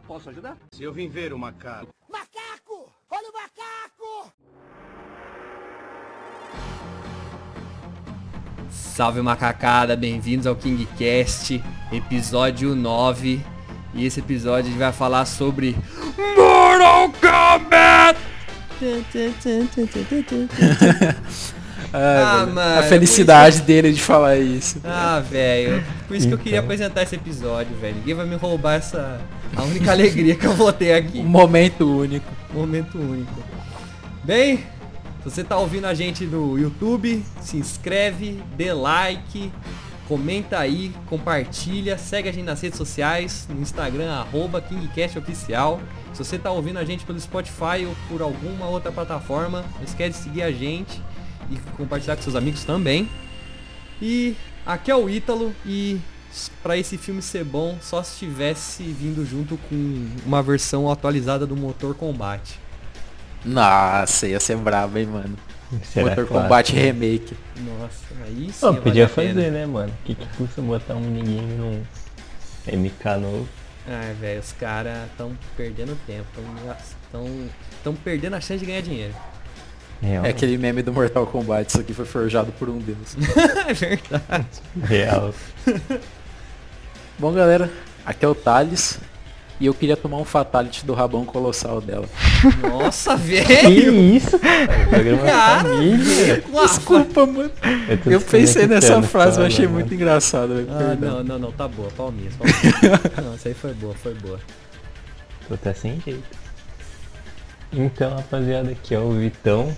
[0.00, 0.56] Posso ajudar?
[0.72, 1.94] Se eu vim ver o macaco.
[2.08, 2.92] Macaco!
[3.10, 4.32] Olha o macaco!
[8.70, 11.62] Salve macacada, bem-vindos ao KingCast,
[11.92, 13.40] episódio 9.
[13.94, 15.74] E esse episódio a gente vai falar sobre
[16.36, 18.20] Mortal Kombat!
[21.92, 24.80] Ah, Ah, mano, a felicidade dele de falar isso.
[24.84, 27.96] Ah, velho, por isso que eu queria apresentar esse episódio, velho.
[27.96, 29.20] Ninguém vai me roubar essa.
[29.54, 31.20] A única alegria que eu vou ter aqui.
[31.20, 32.26] Um momento único.
[32.52, 33.32] Momento único.
[34.24, 39.52] Bem, se você tá ouvindo a gente no YouTube, se inscreve, dê like,
[40.08, 45.80] comenta aí, compartilha, segue a gente nas redes sociais, no Instagram, arroba KingCastOficial.
[46.12, 50.18] Se você tá ouvindo a gente pelo Spotify ou por alguma outra plataforma, não esquece
[50.18, 51.00] de seguir a gente
[51.50, 53.08] e compartilhar com seus amigos também.
[54.00, 56.00] E aqui é o Ítalo e
[56.62, 61.56] para esse filme ser bom, só se tivesse vindo junto com uma versão atualizada do
[61.56, 62.58] motor combate.
[63.44, 65.36] Nossa, ia ser bravo, hein, mano.
[65.82, 66.82] Será Motor clássico, Combat né?
[66.82, 67.36] Remake.
[67.60, 68.74] Nossa, aí sim.
[68.82, 69.34] Podia pena.
[69.34, 69.92] fazer, né, mano?
[69.92, 71.82] O que, que custa botar um minigame num
[72.66, 73.48] MK novo?
[73.88, 76.26] Ah, velho, os caras estão perdendo tempo,
[77.04, 77.48] estão
[77.84, 79.14] tão perdendo a chance de ganhar dinheiro.
[80.02, 80.24] Real.
[80.24, 83.16] É aquele meme do Mortal Kombat, isso aqui foi forjado por um deus.
[83.66, 84.46] é verdade.
[84.84, 85.32] Real.
[87.18, 87.70] Bom, galera,
[88.04, 88.98] aqui é o Thales.
[89.58, 92.06] E eu queria tomar um Fatality do rabão colossal dela.
[92.60, 93.94] Nossa, Que velho!
[94.14, 94.64] isso, cara?
[94.84, 96.44] O programa da Cara, família.
[96.66, 97.50] Desculpa, mano.
[98.04, 99.78] Eu, Eu pensei nessa frase, eu achei mano.
[99.78, 100.66] muito engraçado.
[100.68, 101.10] Ah, Perdão.
[101.16, 103.00] não, não, não, tá boa, palminhas, palminhas.
[103.24, 104.38] não, essa aí foi boa, foi boa.
[105.48, 106.22] Tô até sem jeito.
[107.72, 109.74] Então, rapaziada, aqui é o Vitão.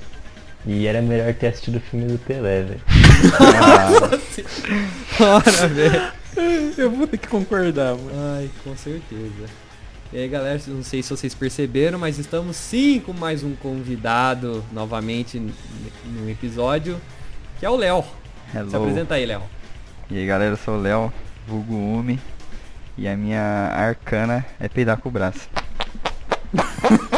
[0.67, 2.81] E era melhor ter assistido o filme do Pelé, velho.
[5.19, 6.13] Bora, velho.
[6.77, 8.11] Eu vou ter que concordar, mano.
[8.37, 9.47] Ai, com certeza.
[10.13, 14.65] E aí, galera, não sei se vocês perceberam, mas estamos sim com mais um convidado
[14.73, 15.39] novamente
[16.05, 17.01] no episódio,
[17.59, 18.05] que é o Léo.
[18.53, 19.43] Se apresenta aí, Léo.
[20.11, 21.13] E aí galera, eu sou o Léo,
[21.47, 22.19] vulgo Umi.
[22.97, 25.49] E a minha arcana é peidar com o braço.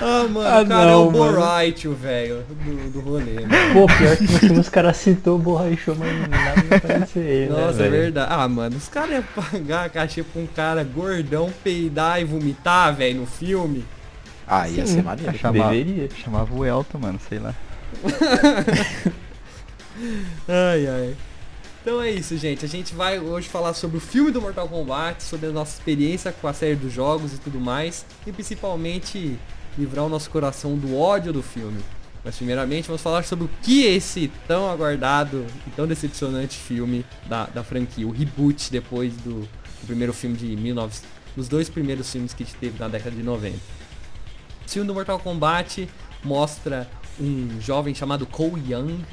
[0.00, 1.40] Ah, mano, Ah, o cara é não, o mano.
[1.40, 3.72] Borite, velho, do, do rolê, mano.
[3.72, 7.50] Pô, pior que no filme os caras citou o borrachão, mas nada vai aparecer ele,
[7.52, 7.90] né, Nossa, é velho?
[8.02, 8.32] verdade.
[8.32, 13.20] Ah, mano, os caras iam pagar cachê pra um cara gordão peidar e vomitar, velho,
[13.20, 13.84] no filme.
[14.46, 15.36] Ah, ia ser maneiro.
[15.36, 16.08] Chamava, Deveria.
[16.22, 17.54] chamava o Elton, mano, sei lá.
[20.48, 21.14] Ai, ai.
[21.86, 22.64] Então é isso, gente.
[22.64, 26.32] A gente vai hoje falar sobre o filme do Mortal Kombat, sobre a nossa experiência
[26.32, 28.04] com a série dos jogos e tudo mais.
[28.26, 29.38] E principalmente
[29.78, 31.80] livrar o nosso coração do ódio do filme.
[32.24, 37.06] Mas primeiramente vamos falar sobre o que é esse tão aguardado e tão decepcionante filme
[37.28, 38.04] da, da franquia.
[38.04, 40.92] O reboot depois do, do primeiro filme de 19...
[41.36, 43.56] Dos dois primeiros filmes que a gente teve na década de 90.
[44.66, 45.88] O filme do Mortal Kombat
[46.24, 49.04] mostra um jovem chamado Cole Young,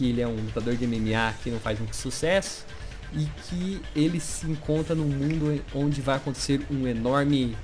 [0.00, 2.64] que ele é um lutador de MMA que não faz muito sucesso
[3.12, 7.54] e que ele se encontra num mundo onde vai acontecer um enorme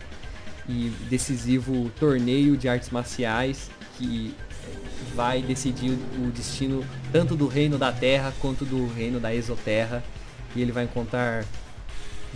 [0.69, 4.35] e decisivo torneio de artes marciais que
[5.15, 10.05] vai decidir o destino tanto do reino da Terra quanto do reino da Exoterra.
[10.55, 11.43] E ele vai encontrar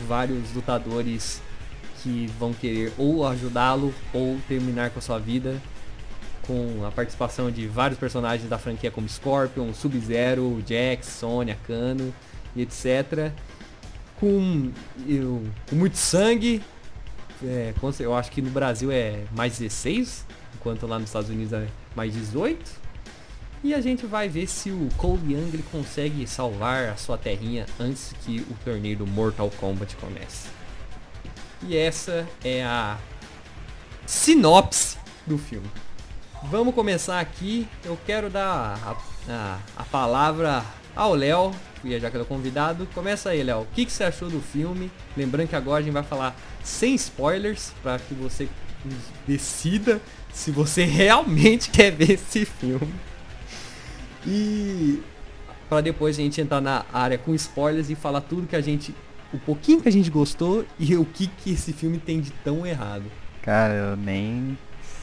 [0.09, 1.43] vários lutadores
[2.03, 5.61] que vão querer ou ajudá-lo ou terminar com a sua vida
[6.47, 12.13] com a participação de vários personagens da franquia como Scorpion, Sub-Zero, Jax, Sonya, Kano
[12.57, 13.31] e etc.
[14.19, 14.71] Com,
[15.09, 16.63] eu- com muito sangue.
[17.43, 21.67] É, eu acho que no Brasil é mais 16, enquanto lá nos Estados Unidos é
[21.97, 22.81] mais 18.
[23.65, 28.15] E a gente vai ver se o Cole Young consegue salvar a sua terrinha antes
[28.25, 30.49] que o torneio do Mortal Kombat comece.
[31.63, 32.97] E essa é a
[34.07, 34.97] sinopse
[35.27, 35.69] do filme.
[36.45, 37.69] Vamos começar aqui.
[37.85, 38.97] Eu quero dar a,
[39.33, 40.65] a, a palavra
[40.97, 41.53] ao Léo,
[41.83, 42.89] que já que ele é convidado.
[42.95, 43.61] Começa aí, Léo.
[43.61, 44.91] O que, que você achou do filme?
[45.17, 46.35] Lembrando que agora a gente vai falar
[46.65, 48.49] sem spoilers, para que você
[49.27, 50.01] decida
[50.33, 52.95] se você realmente quer ver esse filme.
[54.27, 55.03] E
[55.69, 58.95] para depois a gente entrar na área com spoilers e falar tudo que a gente,
[59.33, 62.67] o pouquinho que a gente gostou e o que que esse filme tem de tão
[62.67, 63.05] errado.
[63.43, 64.59] Cara, eu nem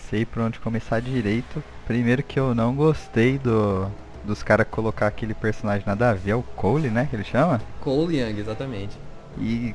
[0.09, 1.63] sei por onde começar direito.
[1.86, 3.89] Primeiro que eu não gostei do
[4.24, 7.62] dos caras colocar aquele personagem nada a ver, é o Cole, né, que ele chama.
[7.80, 8.98] Cole Young, exatamente.
[9.39, 9.74] E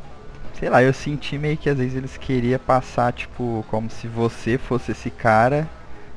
[0.58, 4.58] sei lá, eu senti meio que às vezes eles queriam passar, tipo, como se você
[4.58, 5.66] fosse esse cara,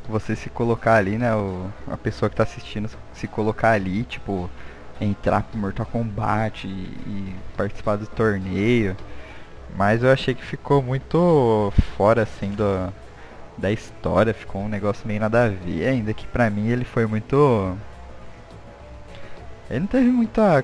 [0.09, 4.49] você se colocar ali, né, o, a pessoa que tá assistindo se colocar ali, tipo,
[4.99, 8.97] entrar pro Mortal Kombat e, e participar do torneio.
[9.77, 12.93] Mas eu achei que ficou muito fora assim do,
[13.57, 17.05] da história, ficou um negócio meio nada a ver, ainda que pra mim ele foi
[17.05, 17.77] muito.
[19.69, 20.63] Ele não teve muita.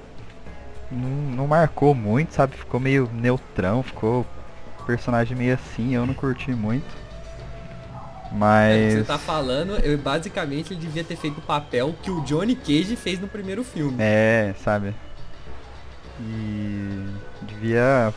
[0.91, 2.55] Não, não marcou muito, sabe?
[2.57, 4.25] Ficou meio neutrão, ficou
[4.85, 6.85] personagem meio assim, eu não curti muito.
[8.25, 8.93] É, Mas.
[8.93, 12.95] Você tá falando, eu basicamente ele devia ter feito o papel que o Johnny Cage
[12.95, 13.97] fez no primeiro filme.
[13.99, 14.93] É, sabe?
[16.19, 17.05] E
[17.41, 18.13] devia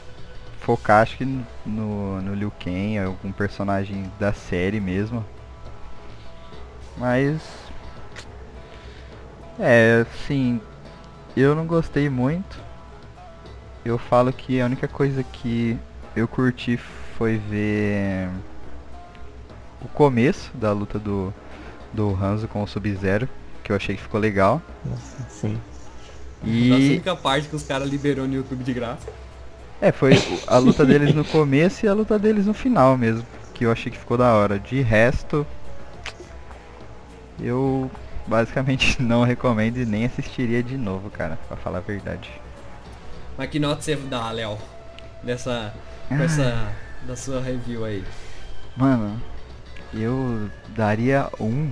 [0.65, 1.25] focar acho que
[1.67, 5.25] no, no Liu Kang, algum personagem da série mesmo.
[6.97, 7.41] Mas
[9.59, 10.61] é, assim,
[11.37, 12.63] eu não gostei muito.
[13.85, 15.79] Eu falo que a única coisa que
[16.17, 18.29] eu curti foi ver
[19.81, 21.33] o começo da luta do
[21.93, 23.29] do Hanzo com o Sub-Zero,
[23.63, 24.61] que eu achei que ficou legal.
[24.85, 25.65] Nossa, sim.
[26.69, 29.09] A E única parte que os caras liberou no YouTube de graça.
[29.81, 30.15] É, foi
[30.47, 33.27] a luta deles no começo e a luta deles no final mesmo.
[33.53, 34.59] Que eu achei que ficou da hora.
[34.59, 35.47] De resto,
[37.41, 37.91] eu
[38.27, 42.31] basicamente não recomendo e nem assistiria de novo, cara, pra falar a verdade.
[43.37, 44.59] Mas que nota você dá, Léo?
[45.23, 45.75] Dessa.
[46.11, 46.23] Ah.
[46.23, 46.73] essa.
[47.07, 48.03] Da sua review aí.
[48.75, 49.21] Mano,
[49.93, 51.71] eu daria um,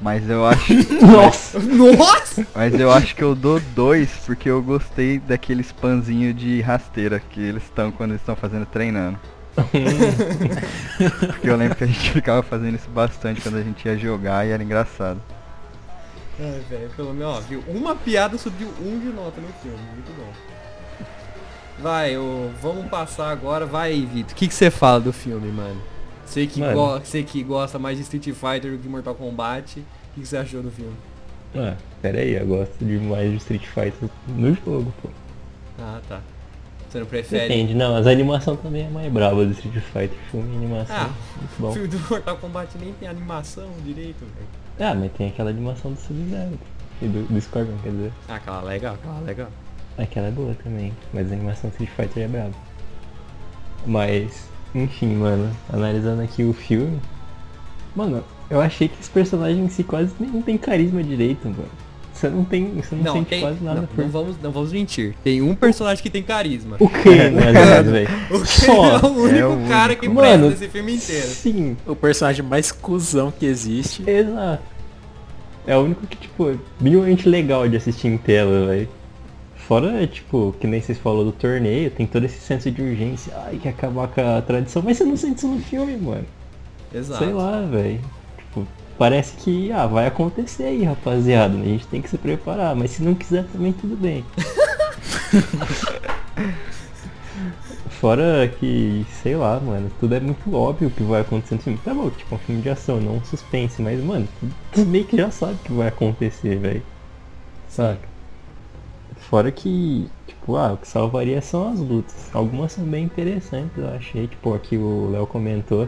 [0.00, 0.72] mas eu acho.
[1.04, 1.58] Nossa!
[1.58, 2.46] Nossa!
[2.54, 7.40] Mas eu acho que eu dou dois, porque eu gostei daqueles panzinho de rasteira que
[7.40, 9.18] eles estão quando eles estão fazendo treinando.
[11.26, 14.46] porque eu lembro que a gente ficava fazendo isso bastante quando a gente ia jogar
[14.46, 15.20] e era engraçado.
[16.40, 17.64] Ai, velho, pelo menos, ó, viu?
[17.66, 19.78] Uma piada subiu um de nota no filme.
[19.94, 20.32] Muito bom.
[21.80, 23.66] Vai, ô, vamos passar agora.
[23.66, 24.32] Vai Vitor.
[24.32, 25.80] O que que você fala do filme, mano?
[26.28, 29.80] Você que, go- você que gosta mais de Street Fighter do que Mortal Kombat.
[29.80, 30.92] O que você achou do filme?
[31.56, 35.08] Ah, pera aí, eu gosto demais de Street Fighter no jogo, pô.
[35.80, 36.20] Ah, tá.
[36.88, 37.48] Você não prefere?
[37.48, 40.96] Depende, não, as animações também é mais brava do Street Fighter, filme e animação.
[40.96, 41.72] Ah, muito O bom.
[41.72, 44.90] filme do Mortal Kombat nem tem animação direito, velho.
[44.90, 46.58] Ah, mas tem aquela animação do Sub-Zero.
[47.00, 48.12] E do, do Scorpion, quer dizer.
[48.28, 49.48] Ah, aquela legal, aquela legal.
[49.96, 52.52] Aquela é boa também, mas a animação do Street Fighter é brava.
[53.86, 54.48] Mas,
[54.84, 56.98] enfim, mano, analisando aqui o filme.
[57.94, 61.64] Mano, eu achei que os personagens em si quase nem não tem carisma direito, mano.
[62.12, 62.66] Você não tem.
[62.82, 63.98] Você não, Não, sente tem, quase nada não, por.
[64.04, 65.14] não vamos, não vamos mentir.
[65.22, 66.76] Tem um personagem que tem carisma.
[66.80, 68.08] O que, verdade, velho?
[68.30, 68.98] O que Só.
[68.98, 70.02] é o único É o cara único.
[70.02, 71.26] que Mano, presta nesse filme inteiro.
[71.28, 74.02] Sim, O personagem mais cuzão que existe.
[74.08, 74.62] exato.
[75.64, 78.88] É o único que, tipo, é minimamente legal de assistir em tela, velho.
[79.68, 83.30] Fora, tipo, que nem vocês falaram do torneio, tem todo esse senso de urgência.
[83.36, 84.80] Ai, que acabar com a tradição.
[84.82, 86.24] Mas você não sente isso no filme, mano.
[86.90, 87.22] Exato.
[87.22, 88.00] Sei lá, velho.
[88.38, 88.66] Tipo,
[88.96, 91.54] parece que, ah, vai acontecer aí, rapaziada.
[91.54, 92.74] A gente tem que se preparar.
[92.74, 94.24] Mas se não quiser também, tudo bem.
[98.00, 101.78] Fora que, sei lá, mano, tudo é muito óbvio que vai acontecer no filme.
[101.84, 104.26] Tá bom, tipo, um filme de ação, não um suspense, mas, mano,
[104.72, 106.82] tu meio que já sabe que vai acontecer, velho.
[107.68, 108.17] Saca?
[109.28, 112.30] Fora que, tipo, ah, o que salvaria são as lutas.
[112.32, 114.26] Algumas são bem interessantes, eu achei.
[114.26, 115.86] Tipo, aqui o Léo comentou.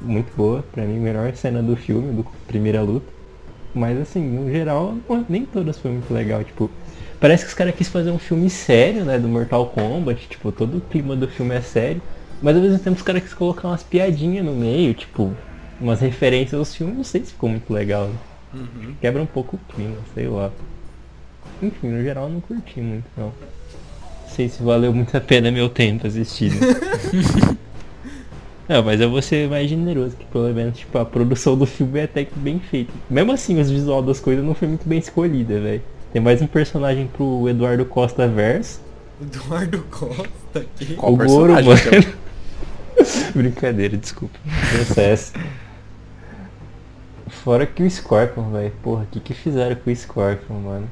[0.00, 3.06] Muito boa, pra mim, melhor cena do filme, do primeira luta.
[3.74, 4.94] Mas assim, no geral,
[5.28, 6.44] nem todas foi muito legal.
[6.44, 6.70] Tipo,
[7.18, 9.18] parece que os caras quis fazer um filme sério, né?
[9.18, 10.28] Do Mortal Kombat.
[10.28, 12.00] Tipo, todo o clima do filme é sério.
[12.40, 15.32] Mas ao mesmo tempo os caras quis colocar umas piadinhas no meio, tipo,
[15.80, 16.96] umas referências aos filmes.
[16.96, 18.06] Não sei se ficou muito legal.
[18.06, 18.14] né?
[18.54, 18.94] Uhum.
[19.00, 20.52] Quebra um pouco o clima, sei lá.
[21.62, 23.26] Enfim, no geral eu não curti muito não.
[23.26, 26.56] Não sei se valeu muito a pena meu tempo assistindo.
[28.68, 32.00] Não, mas eu vou ser mais generoso, que pelo menos tipo, a produção do filme
[32.00, 32.92] é até que bem feita.
[33.08, 35.82] Mesmo assim, os visual das coisas não foi muito bem escolhida, velho.
[36.12, 38.80] Tem mais um personagem pro Eduardo Costa Verso.
[39.22, 40.94] Eduardo Costa aqui.
[40.94, 42.16] Qual o Goro, personagem, mano.
[43.34, 44.36] Brincadeira, desculpa.
[44.72, 45.32] Processo.
[47.28, 48.72] Fora que o Scorpion, velho.
[48.82, 50.90] Porra, o que que fizeram com o Scorpion, mano?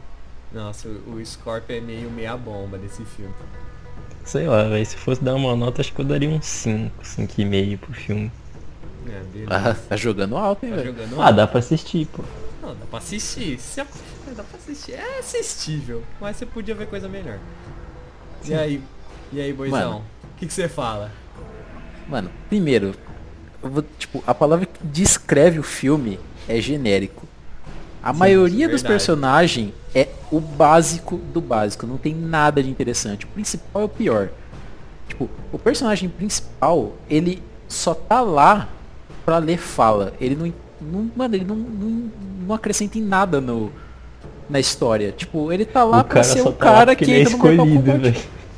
[0.55, 3.35] Nossa, o o Scorpion é meio meia bomba desse filme.
[4.25, 4.87] Sei lá, velho.
[4.87, 8.31] Se fosse dar uma nota, acho que eu daria um 5, 5,5 pro filme.
[9.07, 9.51] É, beleza.
[9.71, 10.93] Ah, tá jogando alto, hein, Tá velho?
[10.95, 12.23] jogando Ah, dá pra assistir, pô.
[12.63, 13.59] Não, dá pra assistir.
[13.59, 13.87] Se a-
[14.35, 14.93] Dá pra assistir.
[14.95, 16.03] É assistível.
[16.21, 17.39] Mas você podia ver coisa melhor.
[18.45, 18.83] E aí?
[19.33, 19.99] E aí, boizão?
[19.99, 21.13] O que que você fala?
[22.09, 22.95] Mano, primeiro,
[23.63, 26.19] eu vou, tipo, a palavra que descreve o filme
[26.49, 27.29] é genérico.
[28.05, 32.69] A maioria isso é dos personagens é o básico do básico, não tem nada de
[32.69, 33.25] interessante.
[33.25, 34.29] O principal é o pior.
[35.09, 38.69] Tipo, o personagem principal, ele só tá lá
[39.25, 40.13] pra ler fala.
[40.21, 42.11] Ele não, não mano, ele não, não,
[42.47, 43.73] não acrescenta em nada no
[44.51, 45.11] na história.
[45.11, 47.33] Tipo, ele tá lá o pra cara ser um tá cara que ele é entra
[47.33, 48.17] no Mortal escolhido, velho.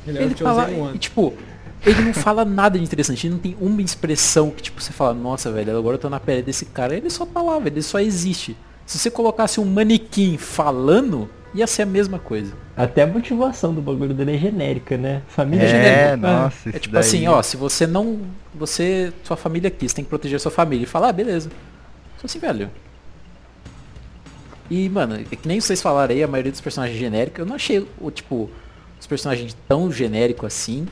[0.08, 1.32] Ele é Ele o tá lá e, tipo,
[1.84, 3.28] ele não fala nada de interessante.
[3.28, 6.18] Ele não tem uma expressão que, tipo, você fala, nossa, velho, agora eu tô na
[6.18, 6.96] pele desse cara.
[6.96, 8.56] Ele só tá lá, velho, ele só existe.
[8.86, 12.52] Se você colocasse um manequim falando, ia ser a mesma coisa.
[12.76, 15.22] Até a motivação do bagulho dele é genérica, né?
[15.28, 16.16] Família É, genérica.
[16.16, 17.00] nossa, É isso tipo daí.
[17.00, 18.20] assim, ó, se você não.
[18.54, 19.12] Você.
[19.24, 20.84] Sua família aqui, você tem que proteger a sua família.
[20.84, 21.50] E falar, ah, beleza.
[22.18, 22.70] Só assim, velho.
[24.70, 27.54] E, mano, é que nem vocês falaram aí, a maioria dos personagens genéricos, eu não
[27.56, 28.50] achei o tipo.
[28.98, 30.86] Os personagens tão genérico assim.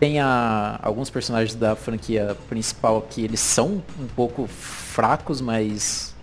[0.00, 6.14] Tem a, alguns personagens da franquia principal que eles são um pouco fracos, mas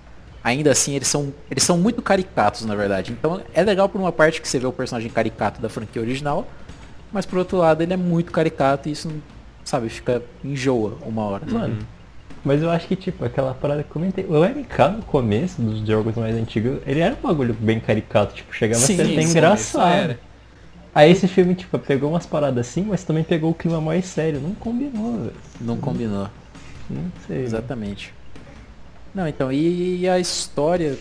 [0.43, 3.11] ainda assim eles são, eles são muito caricatos, na verdade.
[3.11, 6.47] Então é legal por uma parte que você vê o personagem caricato da franquia original,
[7.11, 9.09] mas por outro lado ele é muito caricato e isso,
[9.63, 11.45] sabe, fica enjoa uma hora.
[11.49, 11.77] Mano,
[12.43, 14.25] mas eu acho que, tipo, aquela parada que eu comentei.
[14.25, 18.53] O MK no começo dos jogos mais antigos, ele era um bagulho bem caricato, tipo,
[18.53, 20.17] chegava Sim, a ser até engraçado.
[20.93, 24.39] Aí esse filme, tipo, pegou umas paradas assim, mas também pegou o clima mais sério.
[24.41, 25.33] Não combinou, velho.
[25.61, 26.29] Não combinou.
[26.89, 27.43] Não sei.
[27.43, 28.13] Exatamente.
[29.13, 30.97] Não, então, e a história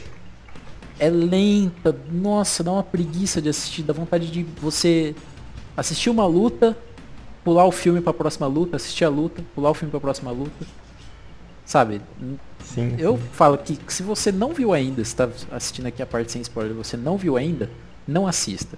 [0.98, 1.96] é lenta.
[2.10, 5.14] Nossa, dá uma preguiça de assistir, dá vontade de você
[5.76, 6.76] assistir uma luta,
[7.42, 10.66] pular o filme pra próxima luta, assistir a luta, pular o filme pra próxima luta.
[11.64, 12.02] Sabe?
[12.62, 12.94] Sim.
[12.98, 13.22] Eu sim.
[13.32, 16.74] falo que se você não viu ainda, se tá assistindo aqui a parte sem spoiler,
[16.74, 17.70] você não viu ainda,
[18.06, 18.76] não assista.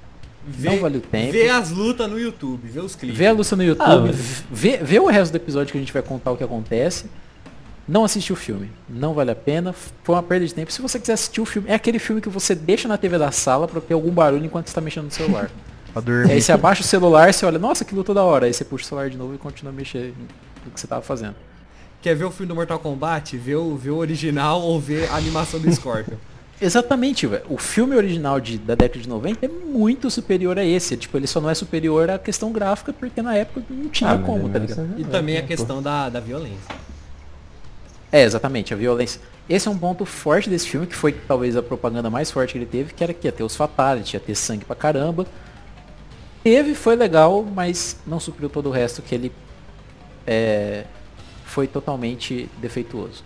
[0.61, 1.33] não vale o tempo.
[1.33, 3.19] Vê as lutas no YouTube, vê os clipes.
[3.19, 5.81] Vê a Lúcia no Ah, YouTube, mas- vê, vê o resto do episódio que a
[5.81, 7.07] gente vai contar o que acontece.
[7.87, 8.71] Não assiste o filme.
[8.89, 9.73] Não vale a pena.
[10.03, 10.73] Foi uma perda de tempo.
[10.73, 13.31] Se você quiser assistir o filme, é aquele filme que você deixa na TV da
[13.31, 15.51] sala pra ter algum barulho enquanto você tá mexendo no celular.
[15.93, 16.33] Pra dormir.
[16.33, 18.47] aí você abaixa o celular, você olha, nossa, que luta da hora.
[18.47, 20.13] Aí você puxa o celular de novo e continua mexer
[20.65, 21.37] no que você tava fazendo.
[22.03, 23.37] Quer ver o filme do Mortal Kombat?
[23.37, 26.17] Vê o, vê o original ou vê a animação do Scorpion.
[26.61, 27.45] Exatamente, velho.
[27.49, 30.97] O filme original de, da década de 90 é muito superior a esse.
[30.97, 34.19] Tipo, ele só não é superior à questão gráfica, porque na época não tinha Ah,
[34.19, 34.89] como, tá é ligado?
[34.99, 36.74] E também a questão da, da violência.
[38.15, 39.21] É, exatamente, a violência.
[39.49, 42.59] Esse é um ponto forte desse filme, que foi talvez a propaganda mais forte que
[42.59, 45.27] ele teve, que era que ia ter os fatalities, ia ter sangue pra caramba.
[46.45, 49.33] Teve, foi legal, mas não supriu todo o resto que ele
[50.25, 50.85] é,
[51.45, 53.25] foi totalmente defeituoso.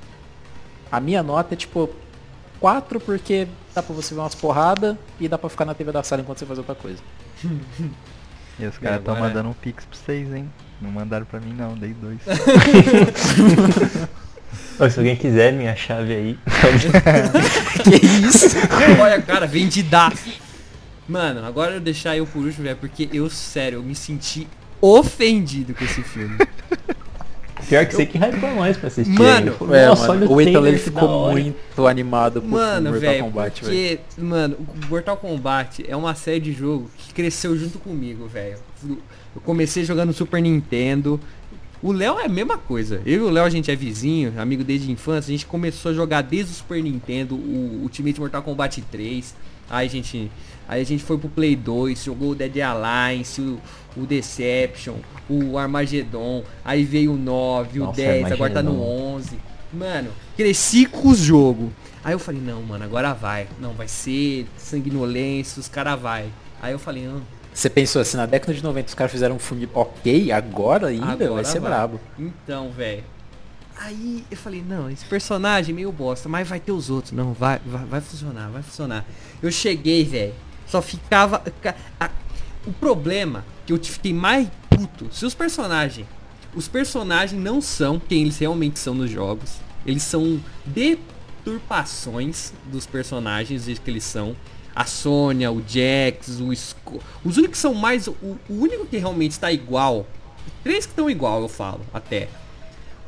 [0.90, 1.90] A minha nota é tipo
[2.58, 6.02] 4 porque dá pra você ver umas porradas e dá pra ficar na TV da
[6.02, 7.02] sala enquanto você faz outra coisa.
[8.60, 10.50] E os caras estão agora- mandando um pix pra vocês, hein?
[10.82, 12.18] Não mandaram pra mim não, dei dois.
[14.78, 16.38] Ô, se alguém quiser minha chave aí.
[17.82, 18.56] que isso?
[19.00, 20.30] Olha, cara, vendidaço.
[21.08, 24.46] Mano, agora eu deixar eu por último, velho, porque eu, sério, eu me senti
[24.80, 26.36] ofendido com esse filme.
[27.68, 29.10] Pior que você que hypou mais pra assistir.
[29.12, 29.76] Mano, aí.
[29.76, 33.64] É, Nossa, mano, o Ethan ele ficou muito animado com Mano, o Mortal velho, Kombat,
[33.64, 33.98] velho.
[33.98, 38.58] porque, mano, o Mortal Kombat é uma série de jogo que cresceu junto comigo, velho.
[38.86, 41.20] Eu comecei jogando Super Nintendo.
[41.82, 43.00] O Léo é a mesma coisa.
[43.06, 45.30] Eu e o Léo, a gente é vizinho, amigo desde a infância.
[45.30, 49.34] A gente começou a jogar desde o Super Nintendo, o Ultimate Mortal Kombat 3.
[49.70, 50.30] Aí a gente,
[50.66, 53.60] aí a gente foi pro Play 2, jogou o Dead Alliance, o,
[53.96, 54.96] o Deception,
[55.28, 56.42] o Armageddon.
[56.64, 59.14] Aí veio o 9, o Nossa, 10, agora tá no Armageddon.
[59.16, 59.38] 11.
[59.72, 61.70] Mano, cresci com os jogos.
[62.02, 63.46] Aí eu falei, não, mano, agora vai.
[63.60, 66.28] Não, vai ser sanguinolência, os caras vai.
[66.60, 69.38] Aí eu falei, não, Você pensou assim, na década de 90 os caras fizeram um
[69.38, 72.00] filme ok, agora ainda agora vai ser brabo.
[72.18, 73.04] Então, velho.
[73.80, 77.12] Aí eu falei, não, esse personagem é meio bosta, mas vai ter os outros.
[77.12, 79.04] Não, vai, vai, vai funcionar, vai funcionar.
[79.42, 80.34] Eu cheguei, velho.
[80.66, 81.38] Só ficava.
[81.62, 82.10] ca- a-
[82.66, 86.06] o problema que eu fiquei mais puto, se os personagens.
[86.54, 89.56] Os personagens não são quem eles realmente são nos jogos.
[89.86, 94.34] Eles são deturpações dos personagens que eles são.
[94.78, 98.06] A Sônia, o Jax, o Sco Os únicos que são mais.
[98.06, 100.06] O, o único que realmente está igual.
[100.62, 102.28] Três que estão igual, eu falo, até.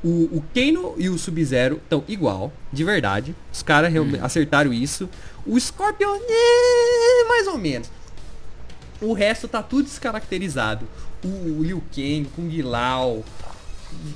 [0.03, 3.37] O, o Kano e o Sub-Zero estão igual, de verdade.
[3.53, 5.09] Os caras realmente acertaram isso.
[5.47, 7.89] O Scorpion, é, mais ou menos.
[9.01, 10.89] O resto tá tudo descaracterizado.
[11.25, 13.23] O, o Liu Kang, Kung Lao.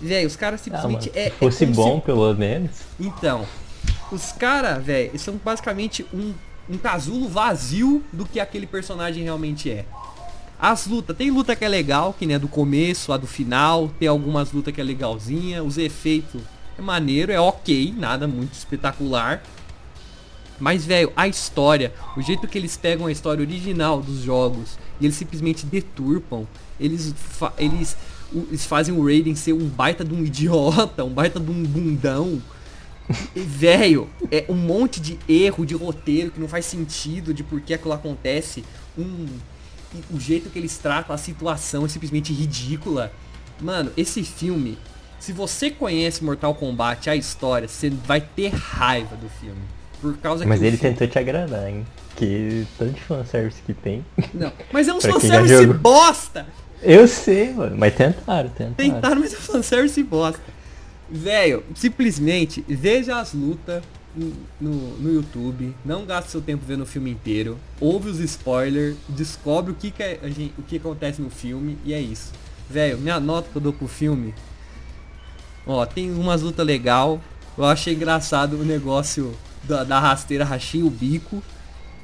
[0.02, 1.22] Velho, os caras Ah, simplesmente mano, é.
[1.24, 2.70] se é fosse como bom, se- pelo menos.
[2.98, 3.46] Então,
[4.10, 6.32] os caras, velho, são basicamente um,
[6.68, 9.84] um casulo vazio do que aquele personagem realmente é.
[10.58, 13.90] As lutas, tem luta que é legal, que nem a do começo, a do final,
[13.98, 16.40] tem algumas lutas que é legalzinha, os efeitos
[16.78, 19.42] é maneiro, é ok, nada muito espetacular.
[20.58, 25.04] Mas, velho, a história, o jeito que eles pegam a história original dos jogos e
[25.04, 26.46] eles simplesmente deturpam,
[26.78, 27.96] eles, fa- eles,
[28.32, 32.40] eles fazem o Raiden ser um baita de um idiota, um baita de um bundão.
[33.34, 37.74] Velho, é um monte de erro de roteiro que não faz sentido de por que
[37.74, 38.64] aquilo acontece.
[38.96, 39.26] Um,
[40.10, 43.12] o jeito que eles tratam a situação é simplesmente ridícula.
[43.60, 44.78] Mano, esse filme,
[45.18, 49.60] se você conhece Mortal Kombat, a história, você vai ter raiva do filme.
[50.00, 51.86] Por causa Mas ele filme- tentou te agradar, hein?
[52.16, 54.04] Que tanto de fanservice que tem.
[54.32, 56.46] Não, mas é um fanservice bosta!
[56.82, 57.76] Eu sei, mano.
[57.78, 58.74] Mas tentaram, tentaram.
[58.74, 60.42] Tentaram, mas é fanservice bosta.
[61.10, 63.82] Velho, simplesmente veja as lutas
[64.60, 65.74] no, no YouTube.
[65.84, 67.58] Não gaste seu tempo vendo o filme inteiro.
[67.80, 68.96] Ouve os spoilers.
[69.08, 71.76] Descobre o que, que é- a gente- o que acontece no filme.
[71.84, 72.32] E é isso.
[72.70, 74.34] Velho, minha nota que eu dou pro filme.
[75.66, 77.20] Ó, tem umas lutas legal.
[77.56, 81.42] Eu achei engraçado o negócio da, da rasteira, rachei o bico.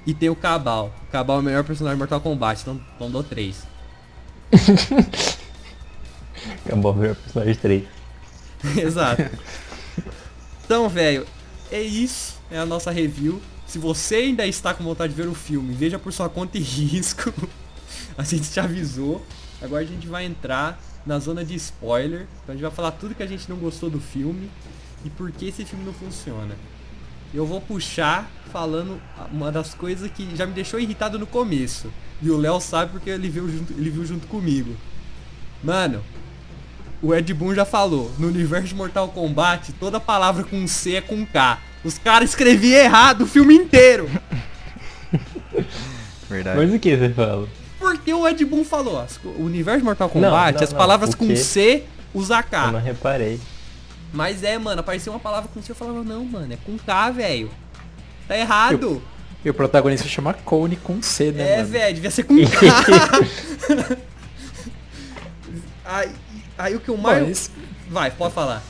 [0.07, 0.92] E tem o Cabal.
[1.09, 2.62] O Cabal é o melhor personagem de Mortal Kombat.
[2.62, 3.57] Então, então dou 3.
[6.66, 7.85] Acabou o personagem 3.
[8.76, 9.23] Exato.
[10.64, 11.26] Então, velho,
[11.71, 12.38] é isso.
[12.50, 13.40] É a nossa review.
[13.67, 16.61] Se você ainda está com vontade de ver o filme, veja por sua conta e
[16.62, 17.33] risco.
[18.19, 19.25] A gente te avisou.
[19.62, 22.26] Agora a gente vai entrar na zona de spoiler.
[22.43, 24.50] Então a gente vai falar tudo que a gente não gostou do filme
[25.05, 26.55] e por que esse filme não funciona.
[27.33, 29.00] Eu vou puxar falando
[29.31, 31.93] uma das coisas que já me deixou irritado no começo.
[32.21, 34.76] E o Léo sabe porque ele viu junto, ele viu junto comigo.
[35.62, 36.02] Mano,
[37.02, 41.00] o Ed Boon já falou, no universo de Mortal Kombat, toda palavra com C é
[41.00, 41.59] com K.
[41.83, 44.09] Os caras escreviam errado o filme inteiro.
[46.28, 46.59] Verdade.
[46.59, 47.49] Mas o que você fala?
[47.78, 50.78] Porque o Ed Boon falou, as o universo de Mortal Não, Kombat, não, as não,
[50.78, 51.35] palavras o com?
[51.35, 52.78] C usa Eu não K.
[52.78, 53.40] reparei.
[54.12, 57.11] Mas é, mano, apareceu uma palavra com C, eu falava, não, mano, é com K,
[57.11, 57.50] velho.
[58.28, 59.02] Tá errado.
[59.42, 63.97] E o protagonista chama Cone com C, né, É, velho, devia ser com K.
[65.85, 66.11] aí,
[66.62, 67.23] aí o que o mais...
[67.26, 67.50] Mas-
[67.90, 68.62] Vai, pode falar.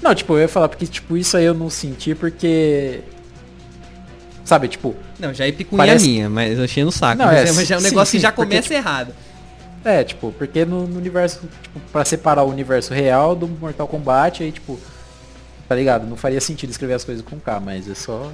[0.00, 3.00] Não, tipo, eu ia falar porque, tipo, isso aí eu não senti porque...
[4.44, 7.16] Sabe, tipo, Não, já é picuinha Parece- minha, mas eu achei no saco.
[7.18, 8.74] Não, mas, é, é, mas é um sim, negócio sim, que já porque, começa tipo,
[8.74, 9.14] errado.
[9.84, 14.42] é, tipo, porque no, no universo, tipo, pra separar o universo real do Mortal Kombat,
[14.42, 14.78] aí, tipo,
[15.68, 16.06] tá ligado?
[16.06, 18.30] Não faria sentido escrever as coisas com K, mas é só...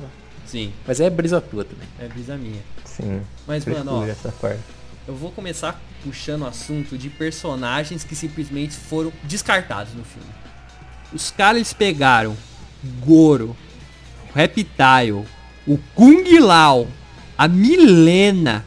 [0.47, 1.87] Sim, Mas é brisa tua também.
[2.01, 2.61] é brisa minha.
[2.87, 3.21] Sim.
[3.47, 4.61] Mas, mano, ó, essa parte.
[5.09, 10.29] Eu vou começar puxando o assunto de personagens que simplesmente foram descartados no filme.
[11.13, 12.37] Os caras eles pegaram
[13.01, 13.57] Goro,
[14.29, 15.25] o Reptile,
[15.67, 16.87] o Kung Lao,
[17.39, 18.67] a Milena,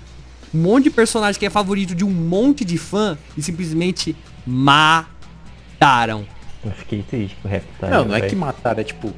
[0.51, 6.25] um monte de personagem que é favorito de um monte de fã e simplesmente mataram.
[6.65, 7.91] Eu fiquei triste com o Reptile.
[7.91, 8.29] não, não é velho.
[8.31, 9.13] que mataram, é tipo...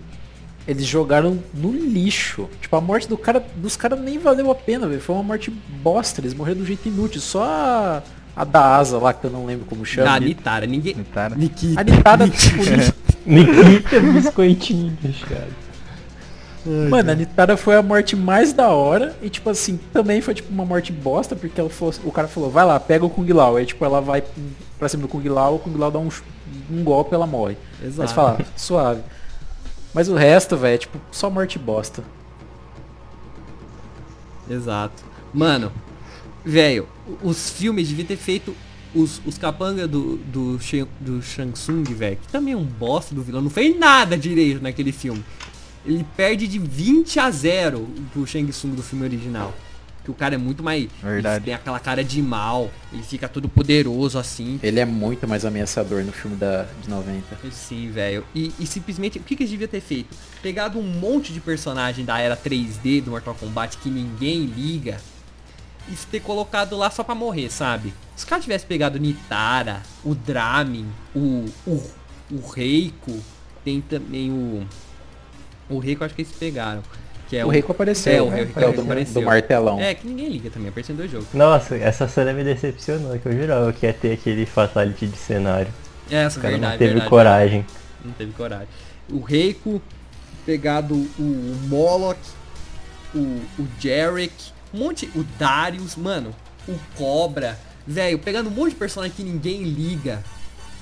[0.68, 2.50] Eles jogaram no lixo.
[2.62, 5.02] Tipo, a morte do cara, dos caras nem valeu a pena, velho.
[5.02, 6.22] Foi uma morte bosta.
[6.22, 7.20] Eles morreram de um jeito inútil.
[7.20, 8.04] Só a,
[8.36, 10.08] a da asa lá, que eu não lembro como chama.
[10.08, 10.96] Da Nitara, ninguém.
[10.96, 11.36] Nitara?
[11.36, 11.82] Nikita.
[11.82, 12.64] A Nitada, tipo,
[13.26, 14.98] Nikita Biscoitinho,
[15.28, 15.64] cara.
[16.66, 20.50] Mano, a Nitara foi a morte mais da hora e tipo assim, também foi tipo
[20.52, 23.58] uma morte bosta, porque ela falou, o cara falou, vai lá, pega o Kung Lao.
[23.58, 24.24] Aí tipo, ela vai
[24.80, 26.08] pra cima do Kung Lao, o Kung Lao dá um,
[26.72, 27.58] um golpe ela morre.
[27.84, 28.00] Exato.
[28.00, 29.02] Mas fala, suave.
[29.94, 32.04] Mas o resto, velho, é tipo, só morte bosta.
[34.50, 35.04] Exato.
[35.34, 35.72] Mano,
[36.44, 36.88] velho,
[37.22, 38.56] os filmes deviam ter feito
[38.94, 40.60] os, os capanga do, do,
[41.00, 44.62] do Shang Tsung, velho, que também é um bosta do vilão, não fez nada direito
[44.62, 45.24] naquele filme.
[45.86, 49.54] Ele perde de 20 a 0 pro Shang Tsung do filme original.
[50.04, 50.90] Que o cara é muito mais.
[51.02, 51.38] Verdade.
[51.38, 54.60] Ele tem aquela cara de mal, ele fica todo poderoso assim.
[54.62, 57.38] Ele é muito mais ameaçador no filme da, de 90.
[57.52, 58.26] Sim, velho.
[58.36, 60.14] E, e simplesmente, o que, que eles deviam ter feito?
[60.42, 65.00] Pegado um monte de personagem da era 3D do Mortal Kombat que ninguém liga
[65.90, 67.94] e ter colocado lá só pra morrer, sabe?
[68.16, 71.92] Se os caras tivessem pegado o Nitara, o Dramin, o, o,
[72.32, 73.20] o Reiko,
[73.64, 74.66] tem também o.
[75.70, 76.84] O Reiko acho que eles pegaram.
[77.34, 78.36] Que é o Reiko apareceu, É, o né?
[78.36, 79.14] Reiko o apareceu.
[79.20, 79.80] do martelão.
[79.80, 81.28] É, que ninguém liga também, apareceu em dois jogos.
[81.34, 85.74] Nossa, essa cena me decepcionou, que eu jurava que ia ter aquele fatality de cenário.
[86.12, 87.66] É, essa O cara verdade, não teve verdade, coragem.
[88.06, 88.68] Não teve coragem.
[89.10, 89.82] O Reiko,
[90.46, 92.20] pegado o Moloch,
[93.16, 93.20] o,
[93.58, 94.32] o Jarek,
[94.72, 95.10] um monte.
[95.16, 96.36] O Darius, mano,
[96.68, 100.24] o Cobra, velho, pegando um monte de personagem que ninguém liga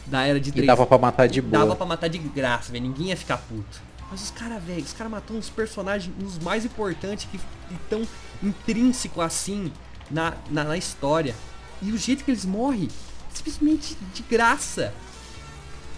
[0.06, 0.68] da era de E 3.
[0.68, 1.64] dava pra matar de boa.
[1.64, 2.84] Dava pra matar de graça, velho.
[2.84, 3.82] Ninguém ia ficar puto.
[4.12, 7.39] Mas os caras, velho, os caras matou uns personagens, uns mais importantes que
[7.74, 8.06] estão
[8.43, 9.71] intrínseco assim
[10.10, 11.34] na, na, na história.
[11.82, 12.89] E o jeito que eles morrem,
[13.34, 14.93] simplesmente de graça.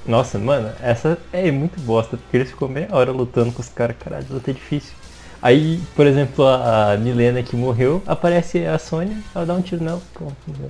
[0.06, 3.95] Nossa, mano, essa é muito bosta, porque eles ficou meia hora lutando com os caras,
[3.97, 4.93] caralho, luta é difícil.
[5.41, 10.02] Aí, por exemplo, a Milena que morreu, aparece a Sônia, ela dá um tiro nela,
[10.13, 10.69] pronto, morreu.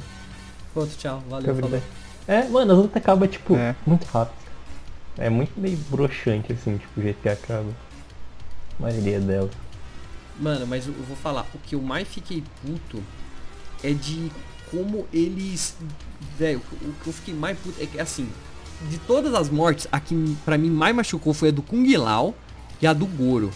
[0.74, 1.22] Pronto, tchau.
[1.30, 1.82] Valeu.
[2.28, 3.76] É, mano, as lutas acabam, tipo, É.
[3.86, 4.43] muito rápido.
[5.18, 7.70] É muito meio broxante, assim, tipo, o jeito que acaba.
[8.80, 9.52] A maioria delas.
[10.40, 13.04] Mano, mas eu vou falar, o que eu mais fiquei puto
[13.84, 14.32] é de
[14.72, 15.76] como eles.
[16.38, 18.28] Velho, o que eu fiquei mais puto é que assim,
[18.90, 22.34] de todas as mortes, a que pra mim mais machucou foi a do Kung Lao
[22.82, 23.52] e a do Goro.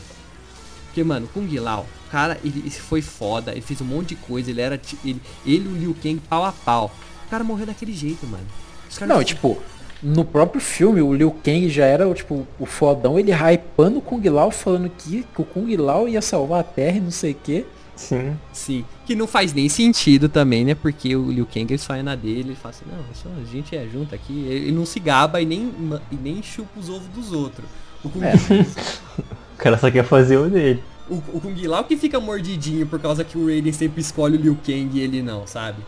[0.85, 4.09] Porque, mano, o Kung Lao, o cara, ele, ele foi foda, ele fez um monte
[4.09, 4.79] de coisa, ele era.
[5.03, 6.91] Ele, ele e o Liu Kang pau a pau.
[7.25, 8.45] O cara morreu daquele jeito, mano.
[8.89, 9.61] Os caras Não, tipo,
[10.01, 14.21] no próprio filme, o Liu Kang já era, tipo, o fodão, ele hypando o Kung
[14.29, 17.37] Lao, falando que, que o Kung Lao ia salvar a Terra e não sei o
[17.43, 17.65] quê.
[17.95, 18.35] Sim.
[18.53, 20.75] Sim, que não faz nem sentido também, né?
[20.75, 23.43] Porque o Liu Kang ele só é na dele, ele fala assim, não, só a
[23.43, 25.73] gente é junto aqui, ele não se gaba e nem,
[26.11, 27.65] e nem chupa os ovos dos outros.
[28.03, 28.33] O Kung, É.
[29.55, 30.83] O cara só quer fazer o dele.
[31.09, 34.39] o, o Kung Lao que fica mordidinho por causa que o Raiden sempre escolhe o
[34.39, 35.81] Liu Kang e ele não, sabe?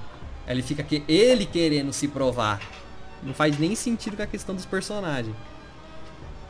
[0.47, 2.59] Ele fica que ele querendo se provar.
[3.23, 5.35] Não faz nem sentido com a questão dos personagens.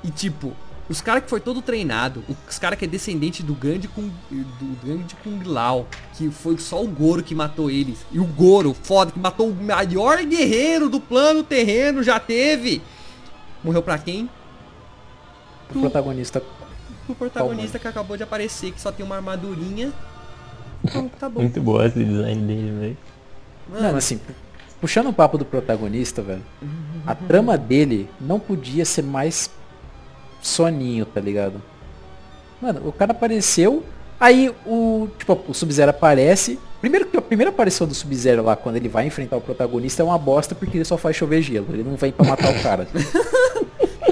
[0.04, 0.54] E tipo,
[0.90, 4.86] os caras que foi todo treinado, os caras que é descendente do grande Kung, do
[4.86, 8.06] grande Kung Lao, que foi só o Goro que matou eles.
[8.12, 12.82] E o Goro, foda, que matou o maior guerreiro do plano terreno, já teve.
[13.64, 14.30] Morreu pra quem?
[15.70, 16.42] O protagonista.
[17.08, 19.92] O protagonista que acabou de aparecer, que só tem uma armadurinha.
[20.84, 21.42] Então, tá bom.
[21.42, 22.98] Muito boa esse design dele, velho.
[23.70, 24.20] Mano, Não, assim,
[24.80, 26.44] puxando o papo do protagonista, velho,
[27.06, 29.50] a trama dele não podia ser mais
[30.42, 31.62] soninho, tá ligado?
[32.62, 33.84] Mano, o cara apareceu,
[34.20, 36.60] aí o, tipo, o Sub-Zero aparece.
[36.82, 40.06] Primeiro que a primeira aparição do Sub-Zero lá, quando ele vai enfrentar o protagonista, é
[40.06, 41.68] uma bosta porque ele só faz chover gelo.
[41.70, 42.88] Ele não vem pra matar o cara.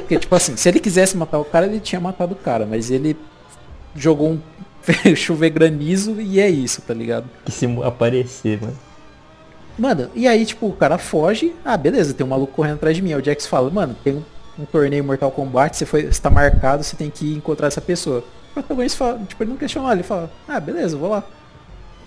[0.08, 2.90] Porque, tipo assim, se ele quisesse matar o cara, ele tinha matado o cara, mas
[2.90, 3.18] ele
[3.94, 4.40] jogou um
[5.18, 7.30] chover granizo e é isso, tá ligado?
[7.44, 8.78] Que se aparecer, mano.
[9.78, 11.54] Mano, e aí, tipo, o cara foge.
[11.64, 13.14] Ah, beleza, tem um maluco correndo atrás de mim.
[13.14, 14.24] Aí o Jax fala, mano, tem um,
[14.60, 18.24] um torneio Mortal Kombat, você, foi, você tá marcado, você tem que encontrar essa pessoa.
[18.52, 21.24] O protagonista fala, tipo, ele não questiona, ele fala, ah, beleza, vou lá.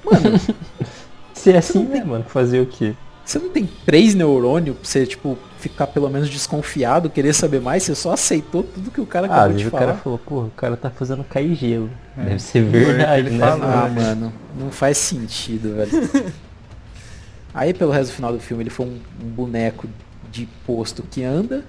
[0.05, 0.41] Mano,
[1.33, 2.25] Se é assim, né, mano?
[2.29, 2.95] Fazer o quê?
[3.25, 7.85] você não tem três neurônios pra você, tipo, ficar pelo menos desconfiado, querer saber mais,
[7.85, 9.87] você só aceitou tudo que o cara Ah, acabou às de vezes o falar.
[9.87, 11.89] cara falou, porra, o cara tá fazendo cair gelo.
[12.17, 13.47] Deve ser verdade, ele né?
[13.47, 15.91] Ah, mano, não faz sentido, velho.
[17.53, 19.89] Aí pelo resto do final do filme ele foi um, um boneco
[20.31, 21.65] de posto que anda.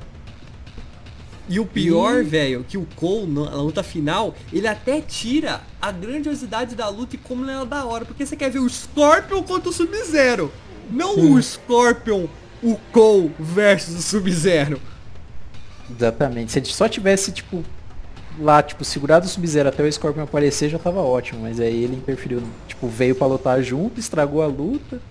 [1.50, 6.76] E o pior, velho, que o Cole, na luta final, ele até tira a grandiosidade
[6.76, 8.06] da luta e como ela é da hora.
[8.06, 10.52] Porque você quer ver o Scorpion contra o Sub-Zero.
[10.90, 12.28] Não o Scorpion,
[12.64, 14.80] o Cole versus o Sub-Zero.
[15.94, 16.54] Exatamente.
[16.54, 17.64] Se ele só tivesse, tipo,
[18.40, 21.42] lá, tipo, segurado o Sub-Zero até o Scorpion aparecer, já tava ótimo.
[21.42, 25.02] Mas aí ele interferiu, tipo, veio pra lutar junto, estragou a luta.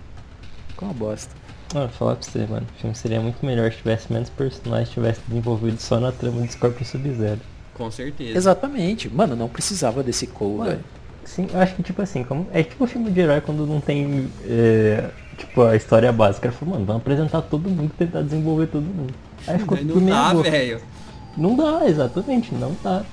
[0.81, 1.35] Ficou uma bosta.
[1.75, 2.65] Mano, falar pra você, mano.
[2.75, 6.51] O filme seria muito melhor se tivesse menos personagens, tivesse desenvolvido só na trama do
[6.51, 7.39] Scorpion Sub-Zero.
[7.75, 8.35] Com certeza.
[8.35, 9.07] Exatamente.
[9.07, 10.83] Mano, não precisava desse Cole, velho.
[11.23, 12.47] Sim, eu acho que tipo assim, como.
[12.51, 16.47] É tipo filme de herói quando não tem é, tipo a história básica.
[16.47, 19.13] Ele falou, mano, vamos apresentar todo mundo e tentar desenvolver todo mundo.
[19.47, 20.81] Aí ficou Mas tudo não dá, velho.
[21.37, 23.03] Não dá, exatamente, não dá.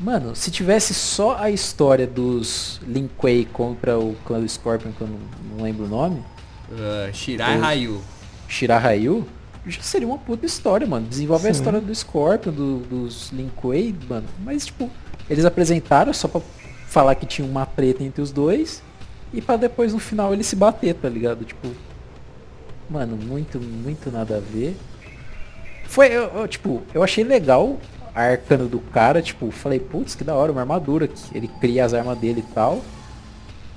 [0.00, 5.02] Mano, se tivesse só a história dos Lin Kuei contra o clã do Scorpion, que
[5.02, 5.18] eu não,
[5.56, 6.22] não lembro o nome,
[6.70, 8.00] Uh, Shirai Os- Ryu.
[8.48, 9.26] Shirahayu,
[9.66, 11.06] já seria uma puta história, mano.
[11.06, 11.58] Desenvolve a Sim.
[11.60, 14.26] história do Scorpion, do- dos Lin Kuei, mano.
[14.44, 14.90] Mas, tipo,
[15.28, 16.40] eles apresentaram só pra
[16.86, 18.82] falar que tinha uma treta entre os dois
[19.32, 21.44] e pra depois no final ele se bater, tá ligado?
[21.44, 21.68] Tipo,
[22.88, 24.74] mano, muito, muito nada a ver.
[25.86, 27.78] Foi, eu, eu, tipo, eu achei legal
[28.14, 31.84] a arcana do cara, tipo, falei, putz, que da hora, uma armadura, que ele cria
[31.84, 32.82] as armas dele e tal.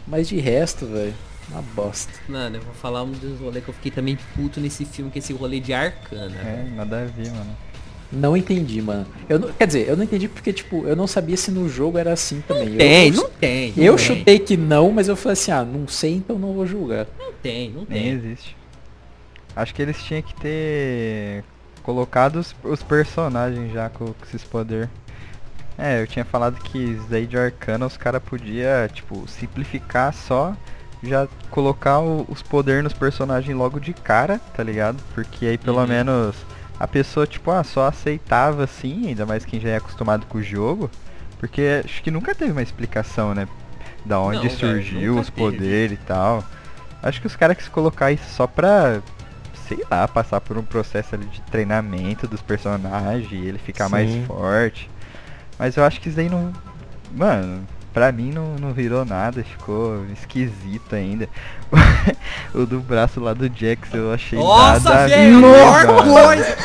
[0.07, 1.13] Mas de resto, velho,
[1.51, 2.11] uma bosta.
[2.27, 5.17] Mano, eu vou falar um dos rolês que eu fiquei também puto nesse filme, que
[5.17, 6.35] é esse rolê de Arcana.
[6.37, 7.55] É, nada a ver, mano.
[8.11, 9.05] Não entendi, mano.
[9.29, 11.97] Eu não- quer dizer, eu não entendi porque, tipo, eu não sabia se no jogo
[11.97, 12.75] era assim também.
[12.75, 13.73] Tem, eu, não tem.
[13.77, 16.53] Eu não tem, chutei que não, mas eu falei assim, ah, não sei, então não
[16.53, 17.07] vou julgar.
[17.17, 18.07] Não tem, não Nem tem.
[18.09, 18.57] existe.
[19.55, 21.43] Acho que eles tinham que ter
[21.83, 24.89] colocado os, os personagens já com, com esses poderes.
[25.77, 30.55] É, eu tinha falado que daí de Arcana os caras podiam, tipo, simplificar só,
[31.03, 35.01] já colocar o- os poderes nos personagens logo de cara, tá ligado?
[35.13, 35.87] Porque aí pelo Uhum.
[35.87, 36.35] menos
[36.79, 40.43] a pessoa, tipo, ah, só aceitava assim, ainda mais quem já é acostumado com o
[40.43, 40.89] jogo.
[41.39, 43.47] Porque acho que nunca teve uma explicação, né?
[44.05, 46.43] Da onde Não, surgiu nunca os poderes e tal.
[47.01, 49.01] Acho que os caras quis colocar isso só pra,
[49.67, 54.09] sei lá, passar por um processo ali de treinamento dos personagens e ele ficar mais
[54.09, 54.23] Sim.
[54.27, 54.89] forte.
[55.57, 56.51] Mas eu acho que isso aí não.
[57.11, 61.27] Mano, pra mim não, não virou nada, ficou esquisito ainda.
[62.53, 66.13] o do braço lá do Jax eu achei Nossa, nada velho, pior mano.
[66.13, 66.57] coisa.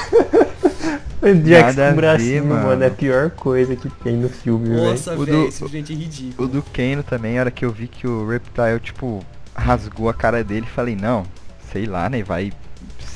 [1.23, 2.67] Mas Jax com bracinho, mano.
[2.69, 2.85] mano.
[2.85, 4.91] é a pior coisa que tem no filme, velho.
[4.91, 6.49] Nossa, O velho, do- simplesmente ridículo.
[6.49, 10.15] O do Kano também, a hora que eu vi que o Reptile, tipo, rasgou a
[10.15, 11.25] cara dele, falei, não,
[11.73, 12.53] sei lá, né, vai,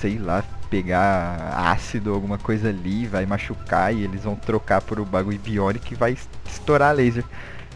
[0.01, 5.05] sei lá, pegar ácido, alguma coisa ali, vai machucar e eles vão trocar por o
[5.05, 7.25] bagulho biônico e vai es- estourar laser.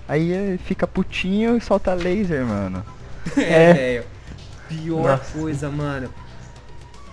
[0.09, 2.85] Aí eh, fica putinho e solta laser, mano.
[3.37, 4.05] É, velho.
[4.69, 5.39] Pior Nossa.
[5.39, 6.11] coisa, mano.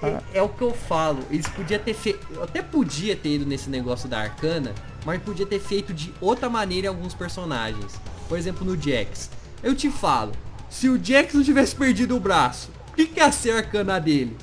[0.03, 1.19] É, é o que eu falo.
[1.29, 2.27] Eles podiam ter feito.
[2.33, 4.73] Eu até podia ter ido nesse negócio da Arcana,
[5.05, 7.93] mas podia ter feito de outra maneira em alguns personagens.
[8.27, 9.29] Por exemplo, no Jax.
[9.63, 10.31] Eu te falo,
[10.69, 13.99] se o Jax não tivesse perdido o braço, o que, que ia ser a Arcana
[13.99, 14.35] dele?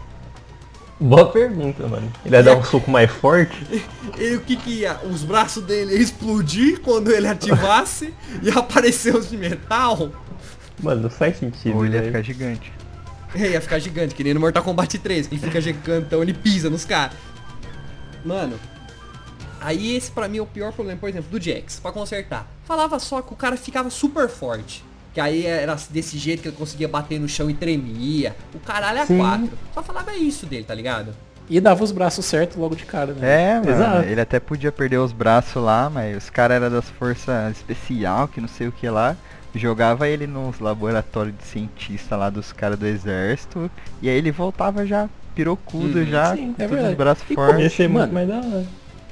[0.99, 2.12] Boa pergunta, mano.
[2.25, 3.55] Ele ia dar um soco mais forte?
[4.17, 4.97] E o que que ia?
[5.03, 10.10] Os braços dele iam explodir quando ele ativasse e aparecer os de metal?
[10.81, 12.13] Mano, não faz sentido, Ou ele ia velho.
[12.13, 12.71] ficar gigante.
[13.34, 16.34] É, ia ficar gigante, que nem no Mortal Kombat 3, que ele fica gigantão, ele
[16.34, 17.17] pisa nos caras.
[18.23, 18.58] Mano,
[19.60, 22.47] aí esse pra mim é o pior problema, por exemplo, do Jax, pra consertar.
[22.63, 24.81] Falava só que o cara ficava super forte.
[25.15, 28.36] Que aí era desse jeito que ele conseguia bater no chão e tremia.
[28.54, 29.17] O caralho é Sim.
[29.17, 29.49] quatro.
[29.73, 31.15] Só falava isso dele, tá ligado?
[31.49, 33.51] E dava os braços certos logo de cara, né?
[33.51, 34.08] É, mano, Exato.
[34.08, 38.41] ele até podia perder os braços lá, mas os caras eram das forças especial, que
[38.41, 39.15] não sei o que lá.
[39.54, 43.71] Jogava ele nos laboratórios de cientista lá dos caras do exército.
[44.01, 46.06] E aí ele voltava já pirocudo, Uhum.
[46.06, 46.91] já, Sim, com é todos verdade.
[46.91, 47.73] os braços E como- Ia fortes.
[47.73, 48.13] ser muito Mano.
[48.13, 48.65] mais da hora.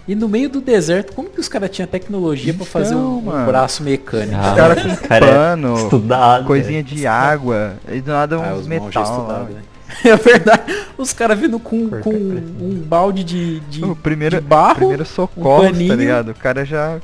[0.06, 3.18] E no meio do deserto, como que os caras tinham tecnologia pra fazer Então, um,
[3.20, 3.46] um mano.
[3.46, 4.36] braço mecânico?
[4.36, 6.46] Ah, Os caras com cara é pano, Estudado.
[6.46, 6.96] coisinha velho.
[6.96, 9.02] de água, e do nada Ah, mãos já metal lá.
[9.10, 9.62] estudados, né?
[10.04, 10.86] É verdade.
[10.98, 14.76] Os caras vindo com, com um balde de, de, O primeiro, de barro.
[14.76, 15.96] primeiro socorro, tá paninho.
[15.96, 16.30] ligado?
[16.32, 17.00] O cara já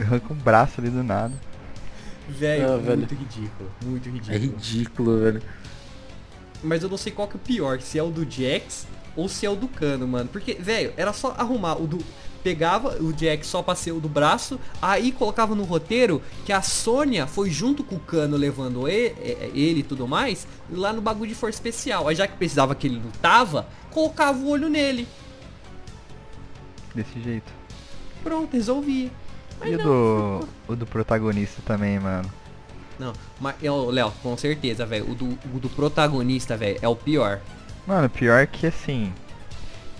[0.00, 1.32] arranca um braço ali do nada.
[2.28, 2.98] Velho, Ah, velho.
[2.98, 3.70] muito ridículo.
[3.84, 4.38] Muito É ridículo.
[4.38, 5.42] ridículo, velho.
[6.62, 8.86] Mas eu não sei qual que é o pior, se é o do Jax
[9.16, 10.28] ou se é o do Cano, mano.
[10.32, 11.98] Porque, velho, era só arrumar o do.
[12.42, 16.62] Pegava o Jax só pra ser o do braço, aí colocava no roteiro que a
[16.62, 19.14] Sônia foi junto com o Cano levando ele,
[19.54, 22.08] ele e tudo mais, lá no bagulho de força especial.
[22.08, 25.06] Aí já que precisava que ele lutava, colocava o olho nele.
[26.94, 27.52] Desse jeito.
[28.22, 29.10] Pronto, resolvia.
[29.58, 32.30] Mas E o não, do, o do protagonista também, mano.
[32.98, 35.10] Não, mas, ô, Léo, com certeza, velho.
[35.10, 37.40] O do, o do protagonista, velho, é o pior.
[37.86, 39.12] Mano, pior que assim.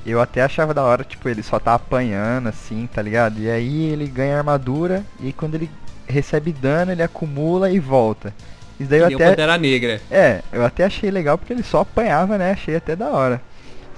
[0.04, 3.38] Eu até achava da hora, tipo, ele só tá apanhando assim, tá ligado?
[3.40, 5.70] E aí ele ganha armadura e quando ele
[6.06, 8.34] recebe dano, ele acumula e volta.
[8.78, 9.30] Isso daí eu Que até.
[9.30, 10.00] Pantera Negra.
[10.10, 12.52] É, eu até achei legal porque ele só apanhava, né?
[12.52, 13.42] Achei até da hora.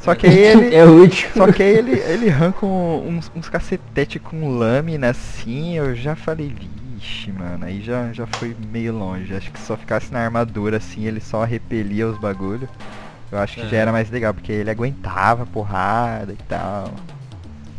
[0.02, 0.74] Só que aí ele.
[0.74, 1.30] É útil.
[1.36, 6.52] Só que aí ele, ele arranca uns, uns cacetete com lâmina assim, eu já falei,
[6.98, 9.34] vixe, mano, aí já, já foi meio longe.
[9.34, 12.68] Acho que se só ficasse na armadura assim, ele só repelia os bagulho.
[13.32, 13.80] Eu acho que já É.
[13.80, 16.92] era mais legal, porque ele aguentava porrada e tal.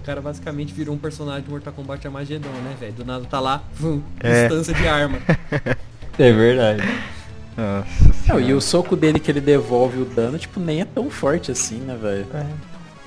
[0.01, 2.93] O cara basicamente virou um personagem de Mortal Kombat Armagedon, né, velho?
[2.93, 4.41] Do nada tá lá, vum, É.
[4.47, 5.19] distância de arma.
[6.19, 6.83] É verdade.
[7.57, 8.41] Nossa Não, senhora.
[8.43, 11.77] e o soco dele que ele devolve o dano, tipo, nem é tão forte assim,
[11.79, 12.27] né, velho?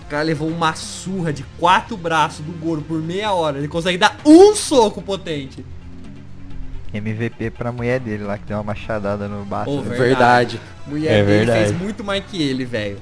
[0.02, 3.58] O cara levou uma surra de quatro braços do Goro por meia hora.
[3.58, 5.64] Ele consegue dar um soco potente.
[6.94, 9.70] MVP pra mulher dele lá, que deu uma machadada no baço.
[9.70, 9.88] Ô, né?
[9.90, 9.98] velho.
[9.98, 10.60] Verdade.
[10.86, 11.58] Mulher É dele verdade.
[11.68, 12.98] fez muito mais que ele, velho.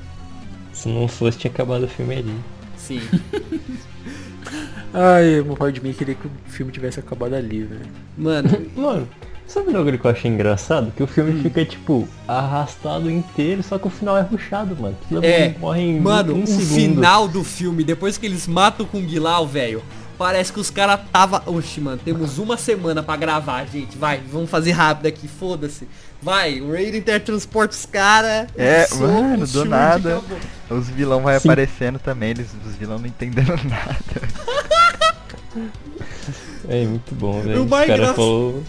[0.73, 2.35] Se não fosse, tinha acabado o filme ali.
[2.77, 3.01] Sim.
[4.92, 7.87] Ai, uma parte de mim queria que o filme tivesse acabado ali, velho.
[8.16, 9.09] Mano, Mano,
[9.47, 10.92] sabe o bagulho que eu achei engraçado?
[10.92, 14.97] Que o filme fica, tipo, arrastado inteiro, só que o final é ruchado, mano.
[15.09, 16.75] Todo É, mundo morre em mano, um o segundo.
[16.75, 19.83] final do filme, depois que eles matam com o Guilau, velho,
[20.18, 21.42] parece que os caras tava...
[21.46, 23.96] Oxe, mano, temos uma semana pra gravar, gente.
[23.98, 25.88] Vai, vamos fazer rápido aqui, foda-se.
[26.22, 28.48] Vai, o Raiden teletransporta os caras.
[28.57, 30.20] É, mano, do nada.
[30.70, 31.48] Os vilão vai Sim.
[31.48, 33.94] aparecendo também, eles, os vilão não entendendo nada.
[36.68, 37.62] É muito bom, velho.
[37.64, 38.62] O cara falou.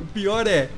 [0.00, 0.68] O pior é.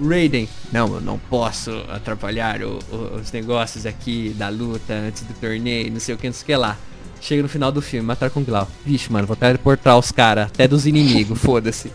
[0.00, 0.48] Raiden.
[0.70, 5.90] Não, eu não posso atrapalhar o- o- os negócios aqui da luta antes do torneio,
[5.90, 6.76] não sei o que, não sei o que lá.
[7.20, 8.68] Chega no final do filme, matar com o Glau.
[8.84, 11.90] Vixe, mano, vou teleportar os caras, até dos inimigos, foda-se.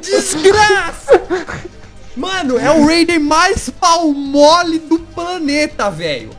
[0.00, 1.20] Desgraça!
[2.16, 6.30] Mano, é o Raiden mais pau mole do planeta, velho.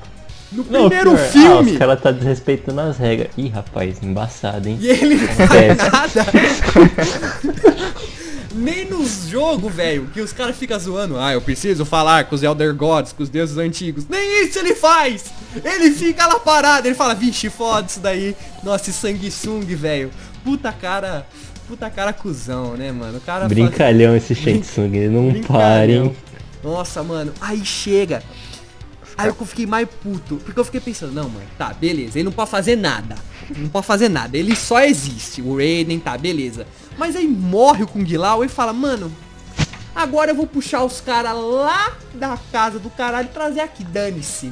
[0.51, 3.29] No Não, primeiro pior, Ah, filme, os caras tá desrespeitando as regras.
[3.35, 4.77] Ih, rapaz, embaçado, hein?
[4.79, 6.25] e ele não faz nada.
[8.53, 11.17] Nem nos jogos, velho, que os caras ficam zoando.
[11.17, 14.05] Ah, eu preciso falar com os Elder Gods, com os deuses antigos.
[14.07, 15.25] Nem isso ele faz!
[15.63, 18.35] Ele fica lá parado, ele fala, vixe, foda isso daí.
[18.63, 20.11] Nossa, esse sanguesung, velho.
[20.43, 21.25] Puta cara.
[21.67, 23.17] Puta cara cuzão, né, mano?
[23.17, 25.29] O cara faz- Brincalhão esse Shensung, ele não
[26.05, 26.15] hein?
[26.63, 27.33] Nossa, mano.
[27.41, 28.21] Aí chega.
[29.17, 32.31] Aí eu fiquei mais puto, porque eu fiquei pensando, não, mano, tá, beleza, ele não
[32.31, 33.15] pode fazer nada.
[33.55, 35.41] Não pode fazer nada, ele só existe.
[35.41, 36.65] O Raiden, tá, beleza.
[36.97, 39.11] Mas aí morre o Kung Lao e fala, mano,
[39.95, 44.51] agora eu vou puxar os caras lá da casa do caralho e trazer aqui, dane-se.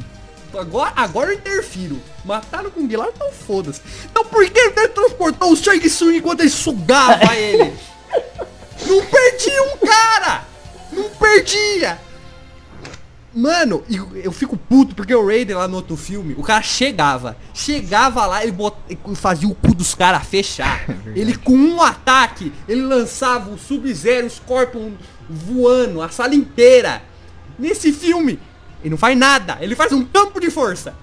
[0.53, 2.01] Agora, agora eu interfiro.
[2.25, 3.81] Mataram o Kung Lao, então foda-se.
[4.05, 7.73] Então por que ele transportou o Shang Tsung enquanto ele sugava ele?
[8.85, 10.43] Não perdia um cara!
[10.91, 11.99] Não perdia!
[13.33, 17.37] Mano, e eu fico puto porque o Raiden lá no outro filme, o cara chegava.
[17.53, 18.75] Chegava lá, bot...
[18.89, 20.85] ele fazia o cu dos caras fechar.
[21.15, 24.91] ele com um ataque, ele lançava o Sub-Zero, os Scorpion
[25.29, 27.01] voando, a sala inteira.
[27.57, 28.37] Nesse filme,
[28.81, 30.93] ele não faz nada, ele faz um campo de força.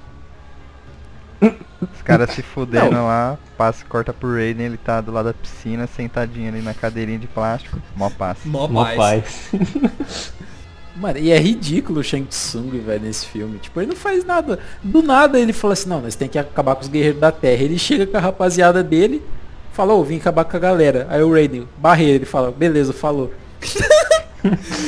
[1.40, 5.86] Os caras se fudendo lá, passa, corta pro Raiden, ele tá do lado da piscina,
[5.86, 8.40] sentadinho ali na cadeirinha de plástico, mó passa.
[8.44, 9.50] Mó Mó paz.
[11.00, 13.58] Mano, e é ridículo o Shang Tsung, velho, nesse filme.
[13.58, 14.58] Tipo, ele não faz nada.
[14.82, 17.62] Do nada ele fala assim, não, nós tem que acabar com os guerreiros da Terra.
[17.62, 19.22] Ele chega com a rapaziada dele,
[19.72, 21.06] falou, vim acabar com a galera.
[21.08, 23.32] Aí o Raiden, barreira, ele fala, beleza, falou.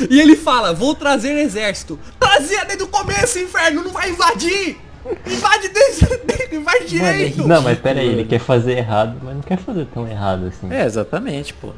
[0.09, 1.99] E ele fala, vou trazer exército.
[2.17, 4.77] Trazia desde o começo, inferno, não vai invadir!
[5.25, 7.45] Invade desde, desde invade direito!
[7.45, 10.73] Não, mas pera aí, ele quer fazer errado, mas não quer fazer tão errado assim.
[10.73, 11.73] É, exatamente, pô.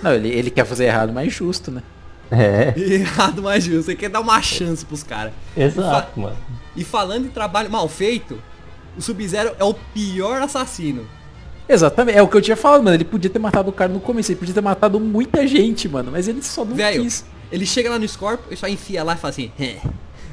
[0.00, 1.82] Não, ele, ele quer fazer errado, mas justo, né?
[2.30, 3.84] É, Errado, mas justo.
[3.84, 5.32] Você quer dar uma chance pros caras.
[5.56, 6.36] exato, mano.
[6.76, 8.40] E falando em trabalho mal feito,
[8.96, 11.06] o Sub-Zero é o pior assassino.
[11.68, 12.96] Exatamente, é o que eu tinha falado, mano.
[12.96, 16.10] Ele podia ter matado o cara no começo, ele podia ter matado muita gente, mano.
[16.12, 17.24] Mas ele só não Velho, quis.
[17.52, 19.76] ele chega lá no Scorpio e só enfia lá e fala assim, é,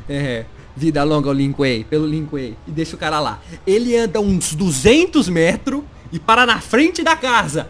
[0.07, 3.41] é, vida longa ao Lin Kuei, pelo Lin Kuei, e deixa o cara lá.
[3.67, 5.81] Ele anda uns 200 metros
[6.11, 7.67] e para na frente da casa.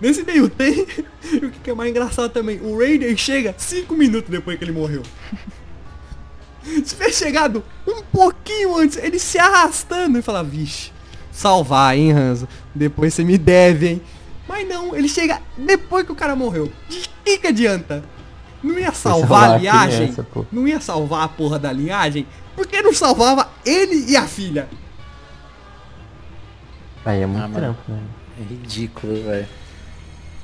[0.00, 0.86] Nesse meio tem,
[1.42, 5.02] o que é mais engraçado também, o Raider chega 5 minutos depois que ele morreu.
[6.64, 10.92] Se tivesse chegado um pouquinho antes, ele se arrastando e fala, vixe,
[11.32, 12.46] salvar, hein, Hanzo?
[12.74, 14.02] Depois você me deve, hein?
[14.46, 16.70] Mas não, ele chega depois que o cara morreu.
[16.88, 18.04] De que que adianta?
[18.62, 20.12] Não ia salvar a linhagem?
[20.12, 20.26] criança.
[20.52, 22.26] Não ia salvar a porra da linhagem?
[22.54, 24.68] Por que não salvava ele e a filha?
[27.04, 27.54] Aí é muito Ah, mano.
[27.60, 28.00] trampo, né?
[28.38, 29.48] É ridículo, velho.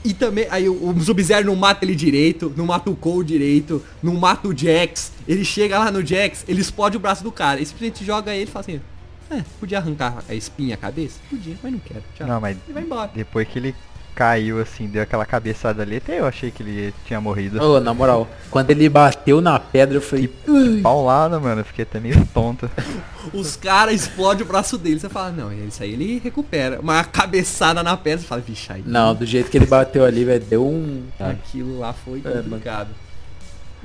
[0.07, 3.83] E também, aí o, o Sub-Zero não mata ele direito, não mata o Cole direito,
[4.03, 5.11] não mata o Jax.
[5.27, 7.61] Ele chega lá no Jax, ele explode o braço do cara.
[7.61, 8.81] E simplesmente joga ele e fala assim,
[9.29, 11.19] é, podia arrancar a espinha, a cabeça?
[11.29, 12.05] Podia, mas não quero.
[12.16, 12.27] Tchau.
[12.29, 13.11] Não, mas E vai embora.
[13.12, 13.75] depois que ele
[14.16, 17.62] caiu assim, deu aquela cabeçada ali, até eu achei que ele tinha morrido.
[17.62, 20.81] Ô, na moral, quando ele bateu na pedra, eu falei, "Ui".
[20.81, 22.68] Paulada, mano, eu fiquei até meio tonto.
[23.35, 24.98] Os caras explodem o braço dele.
[24.98, 26.81] Você fala, não, isso aí ele recupera.
[26.81, 28.83] Uma cabeçada na pedra, você fala, vixe, aí.
[28.87, 31.02] Não, do jeito que ele bateu ali, velho, deu um.
[31.20, 32.88] Aquilo lá foi É, complicado.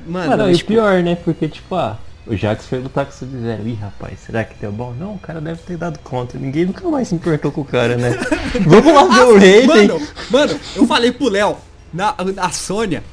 [0.08, 1.16] Mano, Mano, e o tipo, pior, né?
[1.16, 3.68] Porque, tipo, ah, o Jax foi lutar com o Sub-Zero.
[3.68, 4.94] Ih, rapaz, será que deu bom?
[4.94, 6.38] Não, o cara deve ter dado conta.
[6.38, 8.12] Ninguém nunca mais se importou com o cara, né?
[8.66, 9.68] Vamos lá ver o Raiden.
[9.68, 11.58] Mano, mano, eu falei pro Léo,
[11.94, 13.04] na, a Sônia,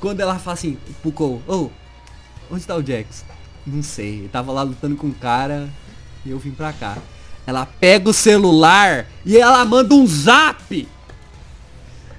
[0.00, 1.70] quando ela fala assim, pro Cole, ô,
[2.50, 3.24] onde tá o Jax?
[3.66, 5.68] Não sei, ele tava lá lutando com um cara
[6.24, 6.98] e eu vim pra cá.
[7.46, 10.88] Ela pega o celular e ela manda um zap.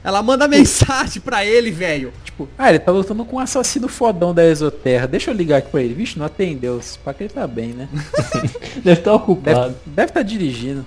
[0.03, 2.11] Ela manda mensagem pra ele, velho.
[2.23, 5.07] Tipo, ah, ele tá lutando com um assassino fodão da Exoterra.
[5.07, 5.93] Deixa eu ligar aqui pra ele.
[5.93, 6.81] Vixe, não atendeu.
[7.03, 7.87] Pra que ele tá bem, né?
[8.83, 9.75] Deve estar ocupado.
[9.85, 10.85] Deve, tá dirigindo.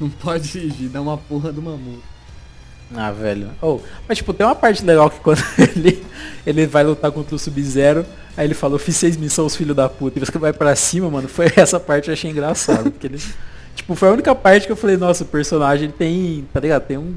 [0.00, 2.02] Não pode dirigir, dá uma porra do mamuto.
[2.94, 3.50] Ah, velho.
[3.60, 6.02] Oh, mas tipo, tem uma parte legal que quando ele,
[6.46, 10.18] ele vai lutar contra o Sub-Zero, aí ele falou, fiz seis missões, filho da puta.
[10.18, 12.90] E você vai pra cima, mano, foi essa parte que eu achei engraçado.
[12.90, 13.18] Porque ele.
[13.74, 16.48] Tipo, foi a única parte que eu falei, nossa, o personagem ele tem.
[16.52, 16.86] Tá ligado?
[16.86, 17.16] Tem um.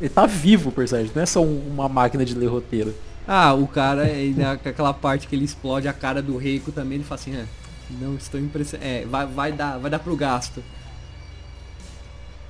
[0.00, 2.94] Ele tá vivo o personagem, não é só um- uma máquina de ler roteiro.
[3.28, 7.04] Ah, o cara, ele, aquela parte que ele explode a cara do Reiko também, ele
[7.04, 7.44] fala assim, é,
[8.00, 8.88] não estou impressionado.
[8.90, 10.62] É, vai, vai, dar, vai dar pro gasto.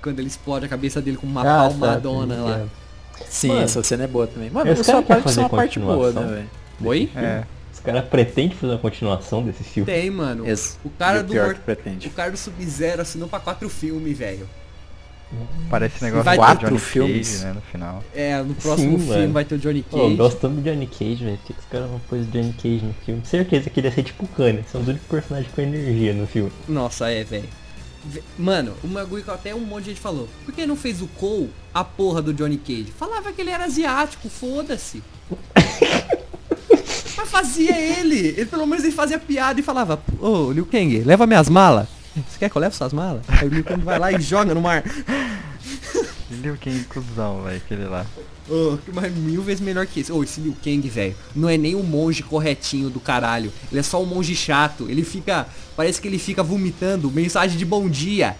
[0.02, 2.58] Quando ele explode a cabeça dele com uma Ah, tá, palmadona sim, lá.
[2.58, 2.66] é.
[3.28, 4.48] Sim, Mano, essa cena é boa também.
[4.48, 6.50] Mano, essa quer parte, fazer é uma parte boa, né, velho?
[6.88, 7.10] Oi?
[7.14, 7.44] É.
[7.72, 9.90] Os caras pretendem fazer uma continuação desse filme.
[9.90, 10.46] Tem, mano.
[10.48, 11.34] Esse- O cara do
[11.64, 12.08] pretende.
[12.08, 14.48] O cara do Sub-Zero assinou pra quatro filmes, velho.
[15.70, 17.28] Parece negócio Vai do quatro Johnny filmes.
[17.32, 18.04] Cage, né, no final.
[18.14, 19.32] É, no próximo Sim, filme mano.
[19.32, 20.16] vai ter o Johnny Pô, Cage.
[20.16, 21.36] gostamos de Johnny Cage, velho.
[21.38, 23.22] Por que que os caras não pôs o Johnny Cage no filme?
[23.24, 24.64] Certeza que ele ia ser tipo o Kanye.
[24.70, 26.50] São os únicos personagens com energia no filme.
[26.68, 27.48] Nossa, é, velho.
[28.04, 30.28] Ve- Mano, o bagulho que até um monte de gente falou.
[30.44, 32.92] Por que não fez o Cole a porra do Johnny Cage?
[32.98, 35.02] Falava que ele era asiático, foda-se.
[37.16, 38.18] Mas fazia ele.
[38.18, 41.86] Ele pelo menos ele fazia piada e falava, ô Liu Kang, leva minhas malas.
[42.14, 43.22] Você quer que eu leve suas malas?
[43.28, 44.82] Aí o Liu Kang vai lá e joga no mar.
[46.30, 48.04] Liu Kang cuzão, velho, aquele lá.
[48.48, 50.10] Oh, mas mil vezes melhor que esse.
[50.10, 53.52] Ô, esse Liu Kang, velho, não é nem o monge corretinho do caralho.
[53.70, 54.90] Ele é só um monge chato.
[54.90, 55.46] Ele fica.
[55.76, 58.36] Parece que ele fica vomitando mensagem de bom dia.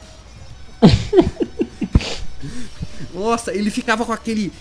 [3.15, 4.53] Nossa, ele ficava com aquele.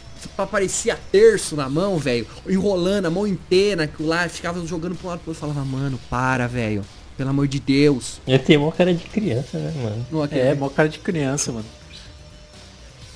[0.52, 2.28] Parecia terço na mão, velho.
[2.48, 5.40] Enrolando a mão inteira, que lá ficava jogando pro lado pro outro.
[5.40, 6.84] Falava, mano, para, velho.
[7.20, 8.22] Pelo amor de Deus.
[8.26, 10.06] Ele tem uma cara de criança, né, mano?
[10.10, 11.66] Não, aquele- É, mó cara de criança, mano.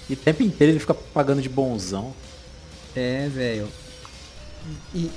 [0.10, 2.14] E o tempo inteiro ele fica pagando de bonzão.
[2.94, 3.70] É, velho.
[4.94, 5.10] E,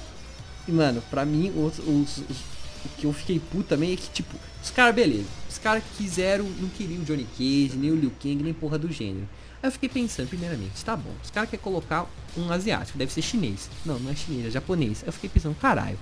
[0.68, 2.36] e, mano, pra mim, os, os- os-
[2.84, 5.26] o que eu fiquei puto também é que, tipo, os caras, beleza.
[5.50, 8.88] Os caras quiseram, não queriam o Johnny Cage, nem o Liu Kang, nem porra do
[8.92, 9.28] gênero.
[9.60, 12.06] Aí eu fiquei pensando, primeiramente, tá bom, os caras querem colocar
[12.36, 13.68] um asiático, deve ser chinês.
[13.84, 14.98] Não, não é chinês, é japonês.
[15.02, 15.98] Aí eu fiquei pensando, caralho,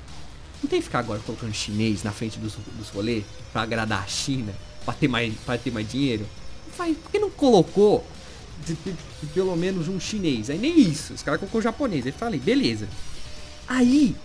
[0.64, 4.06] não tem que ficar agora colocando chinês na frente dos, dos rolês pra agradar a
[4.06, 4.52] China,
[4.84, 6.26] pra ter mais, pra ter mais dinheiro?
[6.76, 8.04] Faz, por que não colocou
[8.66, 10.50] de- de- de pelo menos um chinês?
[10.50, 12.04] Aí nem isso, os caras colocou japonês.
[12.06, 12.88] Aí falei, beleza.
[13.68, 14.16] Aí,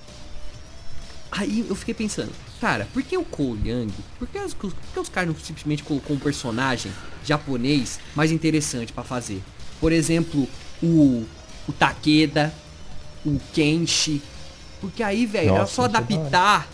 [1.32, 3.92] aí eu fiquei pensando, cara, por que o Cole Young?
[4.18, 6.92] Por que os, por que os caras não simplesmente colocou um personagem
[7.26, 9.42] japonês mais interessante pra fazer?
[9.80, 10.48] Por exemplo,
[10.82, 11.26] o,
[11.68, 12.54] o Takeda,
[13.26, 14.22] o Kenshi.
[14.82, 16.68] Porque aí, velho, era só é adaptar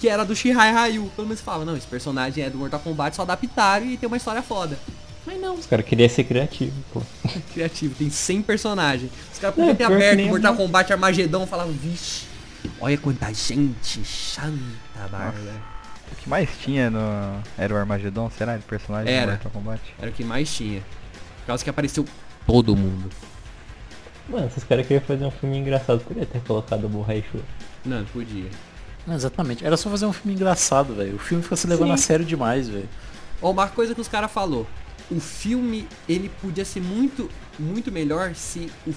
[0.00, 1.10] que era do Shihai Ryu.
[1.14, 4.16] Pelo menos fala, não, esse personagem é do Mortal Kombat, só adaptaram e tem uma
[4.16, 4.78] história foda.
[5.26, 7.02] Mas não, Os caras queriam ser criativos, pô.
[7.52, 9.10] criativo, tem 100 personagens.
[9.32, 10.64] Os caras podiam ter aberto é Mortal bom.
[10.64, 12.26] Kombat Armagedon e falavam, vixe,
[12.80, 15.76] olha quanta gente, chanta barba.
[16.12, 17.00] O que mais tinha no.
[17.58, 18.56] Era o Armagedon, será?
[18.56, 19.26] De personagem Era.
[19.26, 19.82] do Mortal Kombat?
[19.98, 20.80] Era o que mais tinha.
[21.40, 22.04] Por causa que apareceu
[22.46, 23.10] todo mundo.
[24.28, 27.38] Mano, se os caras queriam fazer um filme engraçado, podia ter colocado o Borrachu.
[27.84, 28.46] Não, não podia.
[29.06, 29.64] Não, exatamente.
[29.64, 31.14] Era só fazer um filme engraçado, velho.
[31.14, 31.94] O filme fica se levando Sim.
[31.94, 32.88] a sério demais, velho.
[33.40, 34.66] Ó, uma coisa que os caras falou.
[35.10, 38.92] O filme, ele podia ser muito, muito melhor se o-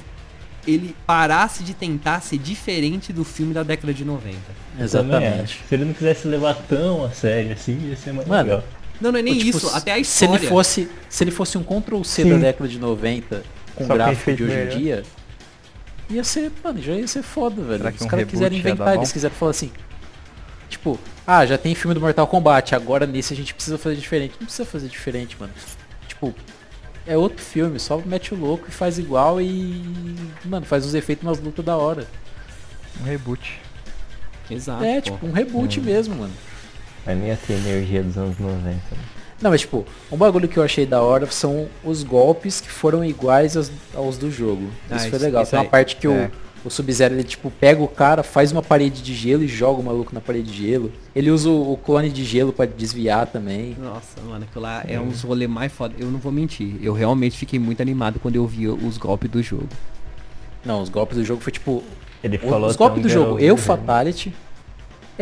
[0.66, 4.36] ele parasse de tentar ser diferente do filme da década de 90.
[4.72, 5.60] Também Exatamente.
[5.70, 8.64] Se ele não quisesse levar tão a sério assim, ia ser mais Mano, legal.
[9.00, 10.38] Não, não é nem Ou, tipo, isso, até a Se história.
[10.42, 12.30] ele fosse, se ele fosse um Ctrl C Sim.
[12.32, 13.44] da década de 90
[13.76, 15.04] com Só gráfico de hoje em dia,
[16.10, 17.78] ia ser, mano, já ia ser foda, velho.
[17.78, 19.72] Será que Os um caras reboot quiserem inventar, eles quiserem falar assim,
[20.70, 24.34] tipo, ah, já tem filme do Mortal Kombat, agora nesse a gente precisa fazer diferente.
[24.40, 25.54] Não precisa fazer diferente, mano.
[26.08, 26.34] Tipo,
[27.06, 29.84] é outro filme, só mete o louco e faz igual e,
[30.46, 32.08] mano, faz uns efeitos umas lutas da hora.
[33.00, 33.62] Um reboot.
[34.50, 34.84] Exato.
[34.84, 35.12] é, pô.
[35.12, 36.34] tipo, um reboot mesmo, mano.
[37.06, 38.80] Mas nem ia ter energia dos anos 90.
[39.42, 43.04] Não, mas tipo, um bagulho que eu achei da hora são os golpes que foram
[43.06, 44.68] iguais aos, aos do jogo.
[44.90, 45.42] Ah, isso foi isso- legal.
[45.44, 45.70] isso Tem uma aí.
[45.70, 46.10] parte que É.
[46.66, 49.80] o, o Sub-Zero ele tipo pega o cara, faz uma parede de gelo e joga
[49.80, 50.92] o maluco na parede de gelo.
[51.16, 53.78] Ele usa o, o clone de gelo pra desviar também.
[53.82, 55.96] Nossa, mano, aquilo lá é uns rolê mais foda.
[55.98, 56.76] Eu não vou mentir.
[56.82, 59.70] Eu realmente fiquei muito animado quando eu vi os golpes do jogo.
[60.66, 61.82] Não, os golpes do jogo foi tipo.
[62.22, 63.62] Ele o- falou os golpes do jogo, eu né?
[63.62, 64.34] Fatality.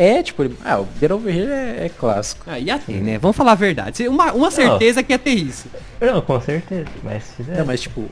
[0.00, 2.44] É, tipo, ele- ah, o Get Over Here é, é clássico.
[2.46, 3.18] Ah, ia ter, né?
[3.18, 4.06] Vamos falar a verdade.
[4.06, 5.66] Uma, uma certeza que ia ter isso.
[6.00, 6.86] Não, com certeza.
[7.02, 7.58] Mas se fizer.
[7.58, 8.04] Não, mas tipo,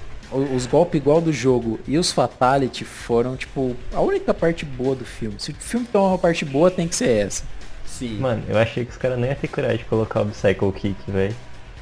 [0.55, 5.05] os golpes igual do jogo e os Fatality foram, tipo, a única parte boa do
[5.05, 5.37] filme.
[5.39, 7.45] Se o filme tem uma parte boa, tem que ser essa.
[7.87, 8.19] Sim.
[8.19, 10.97] Mano, eu achei que os caras nem iam ter coragem de colocar o Psycho Kick,
[11.09, 11.35] velho.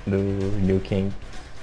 [0.06, 0.18] Do
[0.66, 1.08] Liu Kang.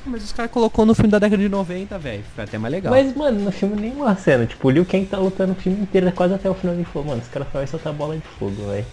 [0.06, 2.24] Mas os caras colocou no filme da década de 90, velho.
[2.36, 2.92] Foi até mais legal.
[2.92, 4.46] Mas, mano, no filme nenhuma cena.
[4.46, 6.74] Tipo, o Liu Kang tá lutando o filme inteiro, quase até o final.
[6.76, 8.86] Ele falou, mano, os caras só vai soltar bola de fogo, velho.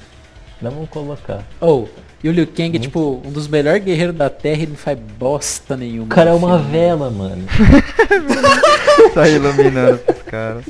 [0.60, 1.42] Não vamos colocar.
[1.60, 1.88] Ou,
[2.22, 4.98] e o Liu Kang é, tipo, um dos melhores guerreiros da Terra e não faz
[5.18, 6.04] bosta nenhuma.
[6.06, 6.72] O cara é uma filme.
[6.72, 7.44] vela, mano.
[9.14, 10.64] tá iluminando os caras.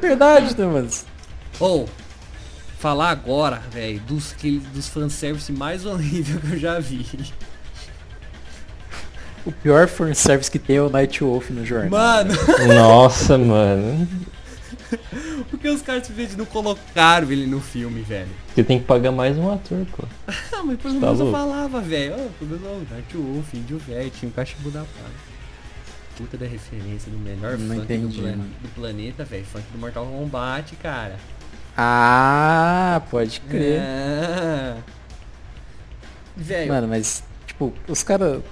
[0.00, 0.88] Verdade, né, mano?
[1.58, 1.88] Ou,
[2.78, 7.06] falar agora, velho, dos, que- dos fanservice mais horrível que eu já vi.
[9.46, 11.90] O pior fanservice que tem é o Night Wolf no jornal.
[11.90, 12.34] Mano,
[12.74, 14.06] Nossa, mano.
[15.50, 18.28] por que os caras simplesmente não colocaram ele no filme, velho?
[18.54, 20.04] Você tem que pagar mais um ator, pô.
[20.52, 22.12] Ah, mas pelo Tá menos eu falava, velho.
[22.14, 25.30] Ó, pelo menos ó, Dark Wolf, Índio velho, tinha o cachimbo da paz.
[26.18, 28.44] Puta da referência do melhor Não funk do, entendi, plan- mano.
[28.60, 29.44] do planeta, velho.
[29.46, 31.16] Funk do Mortal Kombat, cara.
[31.74, 33.80] Ah, pode crer.
[33.80, 34.76] É.
[36.36, 38.42] Velho, Mano, mas, tipo, os caras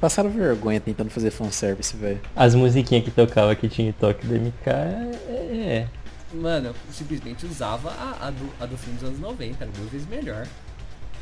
[0.00, 2.20] passaram vergonha tentando fazer fanservice, velho.
[2.34, 5.18] As musiquinhas que tocava que tinha toque do MK é.
[5.28, 5.88] é.
[6.32, 9.90] Mano, eu simplesmente usava a, a do, a do filme dos anos 90, era duas
[9.90, 10.46] vezes melhor.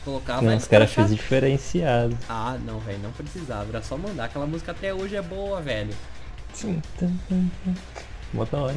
[0.05, 2.17] Colocava Não, os caras fez diferenciado.
[2.29, 4.25] Ah, não, velho, não precisava, era só mandar.
[4.25, 5.95] Aquela música até hoje é boa, velho.
[6.53, 6.81] Sim.
[8.33, 8.77] Mó da hora.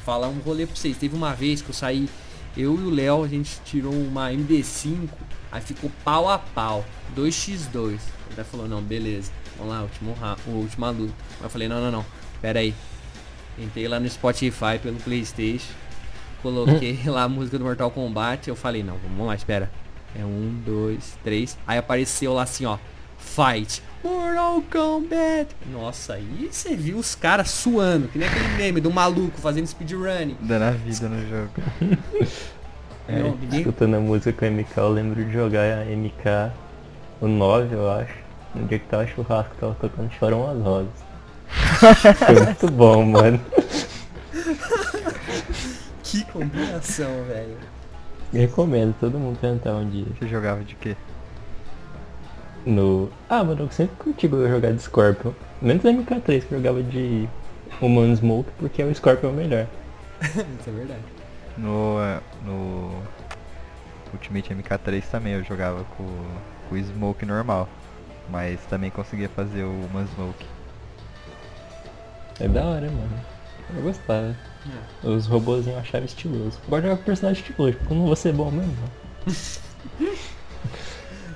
[0.00, 0.96] Falar um rolê pra vocês.
[0.96, 2.08] Teve uma vez que eu saí,
[2.56, 5.08] eu e o Léo, a gente tirou uma MD5
[5.52, 6.84] Aí ficou pau a pau.
[7.16, 7.98] 2x2.
[8.30, 9.30] Ele até falou, não, beleza.
[9.58, 10.16] Vamos lá, último,
[10.46, 11.12] o último luta.
[11.38, 12.06] Aí eu falei, não, não, não.
[12.40, 12.74] Pera aí.
[13.58, 15.72] Entrei lá no Spotify pelo Playstation.
[16.42, 18.48] Coloquei lá a música do Mortal Kombat.
[18.48, 19.70] Eu falei, não, vamos lá, espera.
[20.18, 21.58] É um, dois, três.
[21.66, 22.78] Aí apareceu lá assim, ó.
[23.18, 23.82] Fight.
[24.02, 25.48] Mortal Kombat.
[25.70, 28.08] Nossa, aí você viu os caras suando.
[28.08, 30.36] Que nem aquele meme do maluco fazendo speedrunning.
[30.40, 31.50] Dando a vida no jogo.
[33.08, 36.52] É, Não, ninguém- escutando a música com a MK, eu lembro de jogar a MK,
[37.20, 38.14] o 9, eu acho.
[38.54, 41.10] No dia que tava churrasco, tava tocando Choram as Rosas.
[42.18, 43.40] Foi muito bom, mano.
[46.02, 47.56] Que combinação, velho.
[48.32, 50.06] Recomendo todo mundo tentar um dia.
[50.18, 50.96] Você jogava de quê?
[52.66, 53.10] No.
[53.28, 55.32] Ah, mano, eu sempre curti jogar de Scorpion.
[55.62, 57.28] Menos a MK3 que eu jogava de
[57.80, 59.66] Human Smoke, porque o Scorpion é o melhor.
[60.20, 61.02] Isso é verdade.
[61.56, 62.90] No, eh, no
[64.12, 66.06] Ultimate MK3 também eu jogava com
[66.74, 67.68] o Smoke normal.
[68.28, 70.46] Mas também conseguia fazer o One Smoke.
[72.38, 73.20] É da hora, mano.
[73.74, 74.36] Eu gostava.
[75.02, 76.58] Os robôzinhos eu achava estiloso.
[76.58, 78.74] De jogar com personagem estiloso, porque eu não vou ser bom mesmo.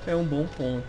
[0.07, 0.85] É um bom ponto.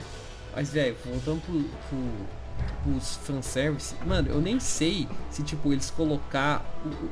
[0.54, 6.62] Mas, velho, voltando pro, pro, pros fanservice, mano, eu nem sei se, tipo, eles colocar...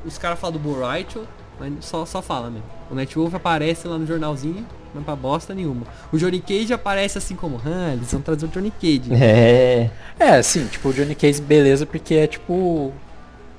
[0.04, 1.26] Os caras falam do Boraicho,
[1.58, 2.66] mas só, só fala mesmo.
[2.90, 5.86] O Nightwolf aparece lá no jornalzinho, não é pra bosta nenhuma.
[6.12, 9.12] O Johnny Cage aparece assim como, ah, eles vão trazer o Johnny Cage.
[9.12, 9.90] É.
[10.18, 12.92] É, sim, tipo, o Johnny Case beleza porque é tipo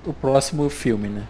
[0.05, 1.23] o próximo filme, né?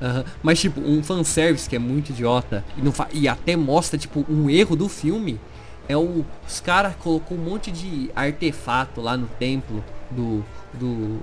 [0.00, 0.24] Aham.
[0.42, 4.24] Mas tipo, um fanservice que é muito idiota e, não fa- e até mostra tipo
[4.28, 5.40] um erro do filme
[5.88, 11.18] é o os caras colocou um monte de artefato lá no templo do do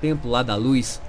[0.00, 1.00] templo lá da luz.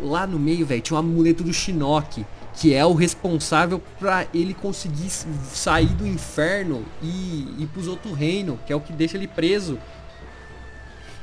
[0.00, 2.24] Lá no meio, velho, tinha um amuleto do Shinnok,
[2.56, 8.58] que é o responsável pra ele conseguir sair do inferno e ir pros outros reinos,
[8.66, 9.78] que é o que deixa ele preso.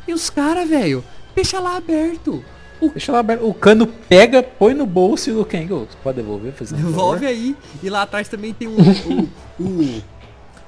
[0.07, 1.03] E os caras, velho,
[1.35, 2.43] deixa lá aberto.
[2.79, 3.47] O Deixa lá aberto.
[3.47, 7.27] O cano pega, põe no bolso e o você pode devolver, fazendo um Devolve favor?
[7.29, 7.55] aí.
[7.81, 10.03] E lá atrás também tem um, o, o,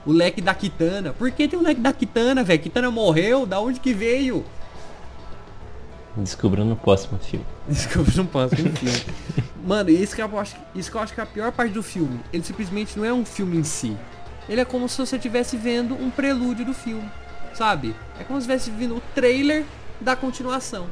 [0.07, 1.13] o leque da Kitana.
[1.13, 2.59] Por que tem o leque da Kitana, velho?
[2.59, 3.45] Kitana morreu?
[3.45, 4.45] Da onde que veio?
[6.15, 7.45] Descubra no próximo filme.
[8.31, 9.03] Posso no filme.
[9.65, 11.81] Mano, isso que, eu acho, isso que eu acho que é a pior parte do
[11.81, 12.19] filme.
[12.31, 13.97] Ele simplesmente não é um filme em si.
[14.47, 17.09] Ele é como se você estivesse vendo um prelúdio do filme.
[17.51, 17.95] Sabe?
[18.19, 19.65] É como se estivesse vendo o trailer
[19.99, 20.87] da continuação.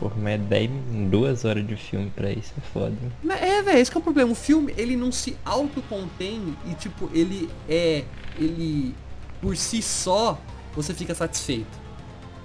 [0.00, 0.70] Porra, mas é 10,
[1.10, 2.96] duas horas de filme pra isso, é foda.
[3.22, 4.32] Mas É, velho, esse que é o problema.
[4.32, 8.04] O filme, ele não se autocontém e, tipo, ele é.
[8.36, 8.96] Ele.
[9.40, 10.40] Por si só,
[10.74, 11.79] você fica satisfeito.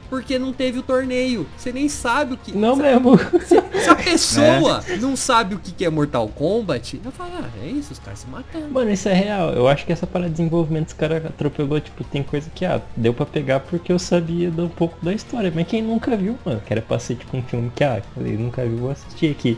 [0.10, 1.48] Porque não teve o torneio.
[1.58, 2.52] Você nem sabe o que.
[2.56, 3.18] Não se, mesmo.
[3.18, 7.50] se- se a pessoa não sabe o que que é Mortal Kombat, eu falo, ah,
[7.64, 8.68] é isso, os caras se matando.
[8.72, 9.50] Mano, isso é real.
[9.52, 12.82] Eu acho que essa parada de desenvolvimento, os caras atropelou, tipo, tem coisa que, ah,
[12.96, 15.52] deu pra pegar porque eu sabia de um pouco da história.
[15.54, 18.38] Mas quem nunca viu, mano, que era pra ser tipo um filme que, ah, falei,
[18.38, 19.58] nunca viu, vou assistir aqui.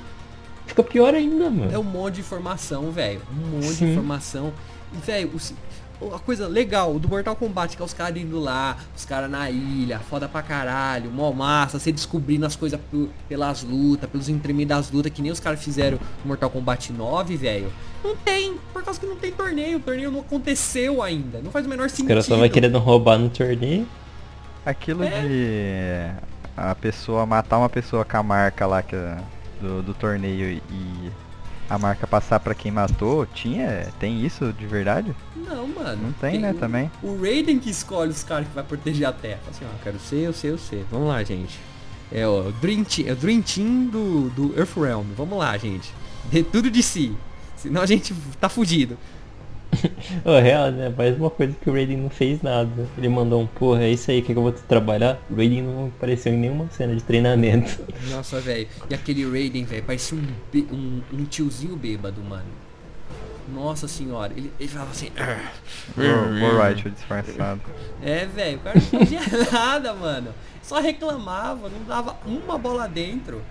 [0.65, 1.71] Fica pior ainda, mano.
[1.73, 3.21] É um monte de informação, velho.
[3.31, 3.91] Um monte de Sim.
[3.91, 4.51] informação.
[4.93, 5.31] E, velho,
[6.13, 9.49] a coisa legal do Mortal Kombat, que é os caras indo lá, os caras na
[9.49, 14.69] ilha, foda pra caralho, mó massa, você descobrindo as coisas pe- pelas lutas, pelos entremeios
[14.69, 17.71] das lutas, que nem os caras fizeram no Mortal Kombat 9, velho.
[18.03, 19.77] Não tem, por causa que não tem torneio.
[19.77, 21.39] O torneio não aconteceu ainda.
[21.41, 22.07] Não faz o menor Os sentido.
[22.09, 23.87] caras tava querendo roubar no torneio.
[24.65, 26.09] Aquilo de
[26.55, 29.17] a pessoa matar uma pessoa com a marca lá que é
[29.61, 31.11] do, do torneio e
[31.69, 33.87] a marca passar pra quem matou, tinha?
[33.99, 35.13] Tem isso de verdade?
[35.35, 36.03] Não, mano.
[36.03, 36.91] Não tem, né, o- também.
[37.03, 39.39] O Raiden que escolhe os caras que vai proteger a Terra.
[39.49, 40.85] Assim, ó, quero ser, eu sei, eu sei.
[40.91, 41.59] Vamos lá, gente.
[42.11, 45.05] É o Dream Team, é o Dream Team do, do Earthrealm.
[45.15, 45.93] Vamos lá, gente.
[46.31, 47.13] Dê tudo de si.
[47.57, 48.97] Senão a gente tá fudido.
[50.25, 50.89] Ô, real, né?
[50.95, 52.69] Mais uma coisa que o Raiden não fez nada.
[52.97, 55.19] Ele mandou um, porra, é isso aí que eu vou trabalhar.
[55.29, 57.79] O Raiden não apareceu em nenhuma cena de treinamento.
[58.09, 58.67] Nossa, velho.
[58.89, 62.45] E aquele Raiden, velho, parecia um, um, um tiozinho bêbado, mano.
[63.53, 64.33] Nossa senhora.
[64.35, 65.09] Ele, ele falava assim...
[65.17, 65.53] "Arr".
[66.39, 67.61] Morite disfarçado.
[68.03, 68.57] É, velho.
[68.57, 69.19] O cara não fazia
[69.51, 70.33] nada, mano.
[70.61, 73.41] Só reclamava, não dava uma bola dentro.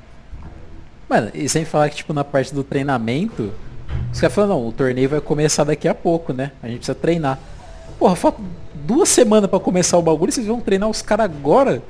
[1.09, 3.53] Mano, e sem falar que, tipo, na parte do treinamento,
[4.13, 6.53] os caras falam, não, o torneio vai começar daqui a pouco, né?
[6.63, 7.39] A gente precisa treinar.
[7.99, 8.41] Porra, falta
[8.75, 11.83] duas semanas pra começar o bagulho e vocês vão treinar os caras agora?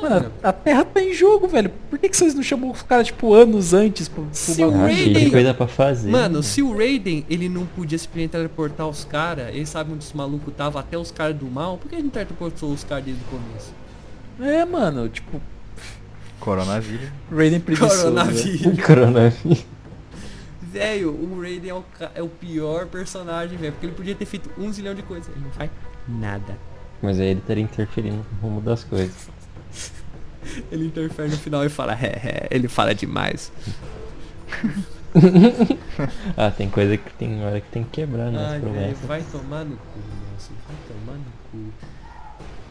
[0.00, 1.70] Mano, a Terra tá em jogo, velho.
[1.88, 4.70] Por que, que vocês não chamam os caras, tipo, anos antes pro, pro Se o
[4.70, 4.82] bagulho?
[4.84, 6.10] Ah, Raiden- de coisa pra fazer.
[6.10, 6.42] Mano, né?
[6.42, 10.52] se o Raiden ele não podia simplesmente teleportar os caras, ele sabe onde os malucos
[10.54, 13.26] tava, até os caras do mal, por que ele não teleportou os caras desde o
[13.26, 13.72] começo?
[14.38, 15.40] É, mano, tipo,
[16.40, 17.08] Coronavírus.
[17.34, 17.94] Raiden preguiçoso.
[18.02, 18.14] velho.
[18.14, 18.80] Coronavírus.
[18.86, 19.64] Coronavírus.
[20.76, 23.72] Velho, o Raiden é o, é o pior personagem, velho.
[23.72, 25.28] Porque ele podia ter feito um zilhão de coisas.
[25.34, 25.70] Ele não faz
[26.06, 26.56] nada.
[27.02, 29.28] Mas aí ele estaria interferindo no rumo das coisas.
[30.70, 33.52] Ele interfere no final e fala, é, é, ele fala demais.
[36.36, 38.60] Ah, tem coisa que tem hora que tem que quebrar, né?
[38.60, 38.98] Promessas.
[39.06, 39.98] vai tomar no cu,
[40.30, 41.72] nossa, vai tomar no cu.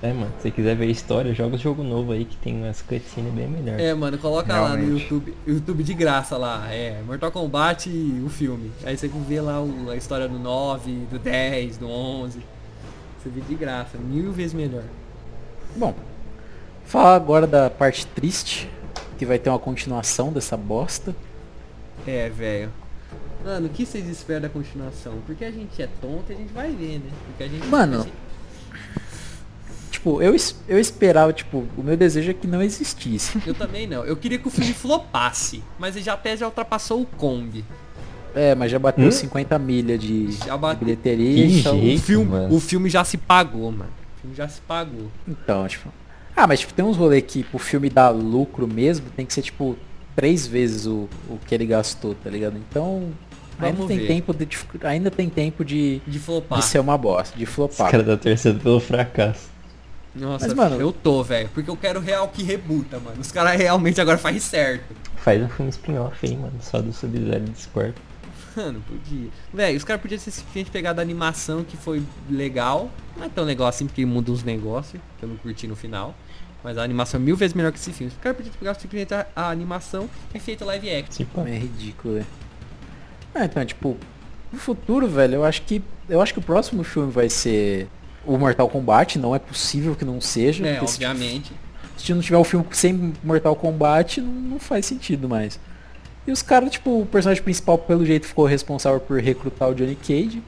[0.10, 2.56] É, mano, se você quiser ver a história, joga o jogo novo aí que tem
[2.62, 3.82] umas cutscenes bem melhores.
[3.84, 5.02] É, mano, coloca lá no Realmente.
[5.04, 8.72] YouTube, YouTube de graça lá, é, Mortal Kombat e o filme.
[8.84, 12.40] Aí você vê lá o- a história do 9, do 10, do 11.
[13.24, 14.84] Você vê de graça, mil vezes melhor.
[15.76, 15.96] Bom,
[16.86, 18.70] falar agora da parte triste,
[19.18, 21.16] que vai ter uma continuação dessa bosta.
[22.06, 22.70] É, velho.
[23.44, 25.14] Mano, o que vocês esperam da continuação?
[25.26, 27.10] Porque a gente é tonto e a gente vai ver, né?
[27.28, 28.00] Porque a gente Mano.
[28.02, 28.14] a gente-
[30.06, 30.36] Tipo, eu,
[30.68, 33.42] eu esperava, tipo, o meu desejo é que não existisse.
[33.48, 34.06] Eu também não.
[34.06, 37.66] Eu queria que o filme flopasse, mas ele já até já ultrapassou o Kong.
[38.36, 39.12] É, mas já bateu Hum?
[39.12, 41.80] 50 milha de, Já de bilheteria, Que então...
[41.80, 41.98] jeito.
[42.00, 42.56] O filme, mano.
[42.56, 43.90] o filme já se pagou, mano.
[44.18, 45.10] O filme já se pagou.
[45.28, 45.90] Então, tipo...
[46.36, 49.42] Ah, mas tipo, tem uns rolês que pro filme dar lucro mesmo, tem que ser,
[49.42, 49.76] tipo,
[50.16, 52.58] três vezes o, o que ele gastou, tá ligado?
[52.70, 53.10] Então,
[53.58, 54.48] ainda tem, tempo de,
[54.84, 56.60] ainda tem tempo de, De flopar.
[56.60, 57.90] de ser uma bosta, de Os flopar.
[57.90, 59.55] caras da torcida pelo fracasso.
[60.16, 61.50] Nossa, Mas, mano- eu tô, velho.
[61.54, 63.20] Porque eu quero real que rebuta, mano.
[63.20, 64.96] Os caras realmente agora fazem certo.
[65.18, 67.94] Faz um filme spin-off aí, mano, só do Sub-Zero e Scorpion.
[68.56, 69.28] Mano, podia.
[69.54, 72.90] Velho, os caras podiam ter simplesmente pegado a animação que foi legal.
[73.18, 76.16] Não é tão legal assim porque muda uns negócios, que eu não curti no final.
[76.64, 78.12] Mas a animação é mil vezes melhor que esse filme.
[78.14, 81.26] Os caras podiam ter pegado simplesmente a, a animação e feito live action.
[81.26, 82.26] Tipo, É ridículo, velho.
[83.36, 83.98] Ah, então, tipo,
[84.54, 85.84] no futuro, velho, eu acho que.
[86.08, 87.90] Eu acho que o próximo filme vai ser
[88.26, 90.66] o Mortal Kombat, não é possível que não seja.
[90.66, 91.52] É, porque se, obviamente.
[91.98, 95.60] se não tiver o filme sem Mortal Kombat, não, não faz sentido mais.
[96.28, 99.96] E os caras, tipo, o personagem principal, pelo jeito, ficou responsável por recrutar o Johnny
[99.96, 100.42] Cage.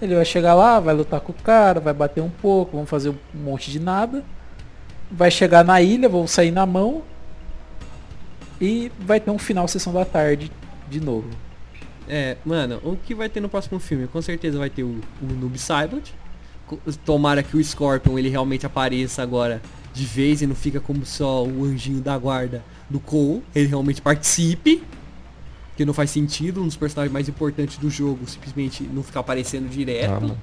[0.00, 3.08] Ele vai chegar lá, vai lutar com o cara, vai bater um pouco, vão fazer
[3.08, 4.22] um monte de nada.
[5.10, 7.02] Vai chegar na ilha, vão sair na mão.
[8.60, 10.52] E vai ter um final sessão da tarde
[10.88, 11.30] de novo.
[12.08, 14.06] É, mano, o que vai ter no próximo filme?
[14.06, 16.14] Com certeza vai ter o, o Noob Saibot.
[17.04, 19.62] Tomara que o Scorpion ele realmente apareça agora
[19.94, 23.42] de vez e não fica como só o anjinho da guarda do Cole.
[23.54, 24.82] Ele realmente participe.
[25.76, 29.68] Que não faz sentido, um dos personagens mais importantes do jogo simplesmente não ficar aparecendo
[29.68, 30.10] direto.
[30.32, 30.36] ah,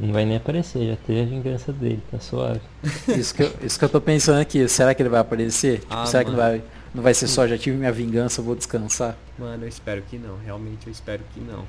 [0.00, 2.60] não vai nem aparecer, já teve a vingança dele, tá suave.
[3.16, 5.78] Isso que, eu, isso que eu tô pensando aqui, será que ele vai aparecer?
[5.78, 6.50] Tipo, Ah, será que não mano.
[6.50, 6.62] vai,
[6.92, 9.16] não vai ser só, já tive minha vingança, vou descansar?
[9.38, 11.64] Mano, eu espero que não, realmente eu espero que não.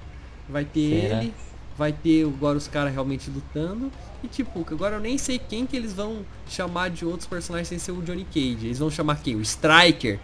[0.50, 1.22] Vai ter Será?
[1.22, 1.34] ele,
[1.78, 3.92] vai ter agora os caras realmente lutando.
[4.24, 7.80] E tipo, agora eu nem sei quem que eles vão chamar de outros personagens sem
[7.80, 8.68] ser o Johnny Cage.
[8.68, 9.36] Eles vão chamar quem?
[9.36, 10.20] O Striker?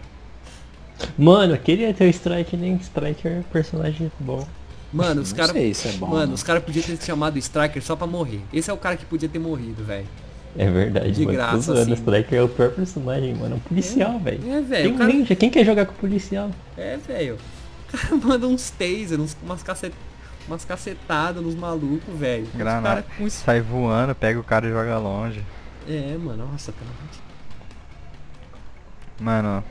[1.16, 4.46] Mano, queria ter o Strike, nem Striker é personagem bom.
[4.92, 5.54] Mano, os caras.
[5.54, 6.08] é bom.
[6.08, 6.34] Mano, não.
[6.34, 8.40] os caras podiam ter chamado o Striker só pra morrer.
[8.52, 10.06] Esse é o cara que podia ter morrido, velho.
[10.56, 11.36] É verdade, De mano.
[11.36, 11.92] graça, assim.
[11.92, 13.54] O Striker é o pior personagem, mano.
[13.54, 14.40] É um policial, velho.
[14.50, 14.82] É, velho.
[14.82, 15.12] Tem o um cara...
[15.12, 16.50] ninja, quem quer jogar com policial?
[16.76, 17.38] É, velho.
[17.88, 19.92] O cara manda uns taser, uns, umas, cacet...
[20.50, 22.46] umas cacetadas nos malucos, velho.
[22.54, 23.02] Granada.
[23.02, 23.44] cara com isso.
[23.44, 25.42] Sai voando, pega o cara e joga longe.
[25.88, 27.20] É, mano, nossa, pelo amor de
[29.22, 29.64] Mano,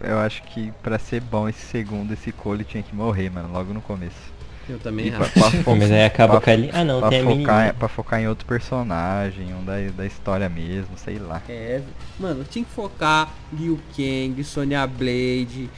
[0.00, 3.72] eu acho que pra ser bom esse segundo, esse Cole tinha que morrer, mano, logo
[3.72, 4.36] no começo.
[4.68, 5.32] Eu também E pra, acho.
[5.32, 6.72] pra fo- Mas aí acaba pra- com a linha.
[6.74, 7.74] Ah não, pra tem a focar, menininha.
[7.74, 11.40] pra focar em outro personagem, um da, da história mesmo, sei lá.
[11.48, 11.80] É,
[12.18, 15.70] mano, tinha que focar Liu Kang, Sonya Blade,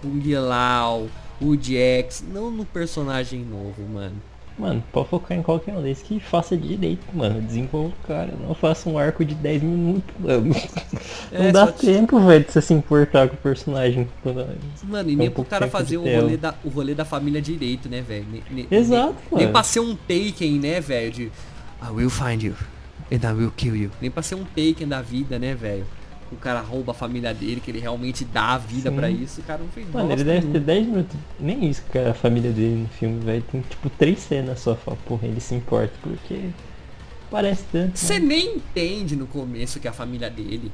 [0.00, 1.08] Kung Lao,
[1.40, 4.16] o Jax, não no personagem novo, mano.
[4.58, 7.40] Mano, pode focar em qualquer um desses que faça direito, mano.
[7.40, 8.34] Desenvolva o cara.
[8.44, 10.52] Não faça um arco de 10 minutos, mano.
[11.30, 14.08] É, não dá só te- tempo, velho, de você se importar com o personagem.
[14.22, 14.48] toda-
[14.82, 17.04] Mano, e É nem um pro cara tempo fazer o rolê, da, o rolê da
[17.04, 18.24] família direito, né, velho?
[18.70, 19.52] Exato, nem, nem mano.
[19.52, 21.12] pra ser um Taken, né, velho?
[21.12, 22.54] De I will find you
[23.12, 23.90] and I will kill you.
[24.00, 25.84] Nem pra ser um Taken da vida, né, velho?
[26.30, 29.40] O cara rouba a família dele, que ele realmente dá a vida pra isso.
[29.40, 30.66] O cara não fez Mano, ele deve ter nenhuma.
[30.66, 31.16] 10 minutos.
[31.40, 33.42] Nem isso que a família dele no filme, velho.
[33.50, 34.74] Tem tipo três cenas só.
[34.74, 35.92] Fala, porra, ele se importa.
[36.02, 36.50] Porque
[37.30, 37.98] parece tanto.
[37.98, 38.26] Você mano.
[38.26, 40.70] nem entende no começo que é a família dele.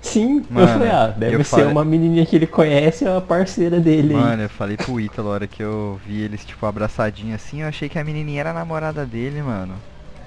[0.00, 3.16] Sim, eu Mano, falei, ah, deve eu ser falei- uma menininha que ele conhece, é
[3.16, 4.14] a parceira dele.
[4.14, 4.20] aí.
[4.20, 7.68] Mano, eu falei pro Ítalo a hora que eu vi eles, tipo, abraçadinho assim, eu
[7.68, 9.74] achei que a menininha era a namorada dele, mano.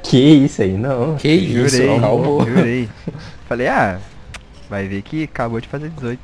[0.04, 1.16] Que isso aí, não.
[1.16, 2.46] Que isso, Jurei, calma.
[2.46, 2.90] jurei.
[3.48, 4.00] Falei, ah,
[4.72, 6.20] vai ver que acabou de fazer 18.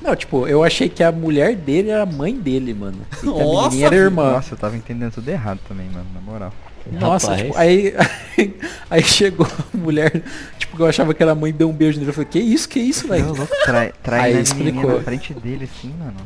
[0.00, 3.04] Não, tipo, eu achei que a mulher dele era a mãe dele, mano.
[3.16, 4.32] E que a Nossa, era a irmã.
[4.34, 6.52] Nossa, eu tava entendendo tudo errado também, mano, na moral.
[6.92, 7.42] Nossa, Rapaz.
[7.42, 7.94] tipo, aí,
[8.88, 10.22] aí chegou a mulher,
[10.56, 12.10] tipo, que eu achava que era a mãe deu um beijo nele.
[12.10, 13.34] Eu falei, que isso, que isso, velho?
[13.64, 14.96] trai, trai Aí a menininha explicou.
[14.98, 16.16] na frente dele assim, mano.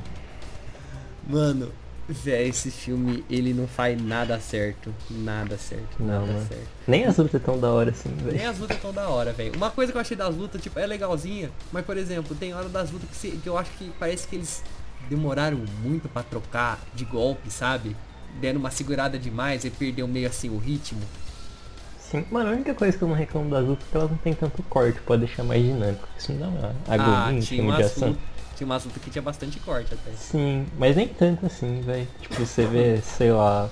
[1.26, 1.68] Mano,
[2.12, 4.92] Véi, esse filme, ele não faz nada certo.
[5.10, 5.96] Nada certo.
[5.98, 6.46] Não, nada mano.
[6.46, 6.68] certo.
[6.86, 8.50] Nem as lutas tão da hora assim, Nem velho.
[8.50, 9.52] as lutas tão da hora, velho.
[9.56, 12.68] Uma coisa que eu achei das lutas, tipo, é legalzinha, mas por exemplo, tem hora
[12.68, 14.62] das lutas que, se- que eu acho que parece que eles
[15.08, 17.96] demoraram muito pra trocar de golpe, sabe?
[18.40, 21.00] Dando uma segurada demais e perdeu meio assim o ritmo.
[21.98, 22.24] Sim.
[22.30, 24.34] Mano, a única coisa que eu não reclamo das lutas é que elas não tem
[24.34, 26.06] tanto corte, pode deixar mais dinâmico.
[26.18, 27.94] Isso me dá uma agonia Ah, tinha umas.
[28.64, 30.10] Umas lutas que tinha bastante corte até.
[30.12, 32.06] Sim, mas nem tanto assim, velho.
[32.20, 33.68] Tipo, você vê, sei lá.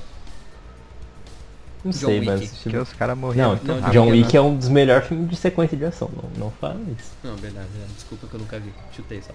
[1.85, 2.31] Não John sei, Wick.
[2.31, 2.61] mas.
[2.61, 3.91] Tipo, os caras morriam não, não.
[3.91, 4.09] John?
[4.11, 6.11] Wick é um dos melhores filmes de sequência de ação.
[6.15, 7.13] Não, não fala isso.
[7.25, 7.93] Não, verdade, verdade.
[7.95, 8.73] Desculpa que eu nunca vi.
[8.95, 9.33] Chutei só.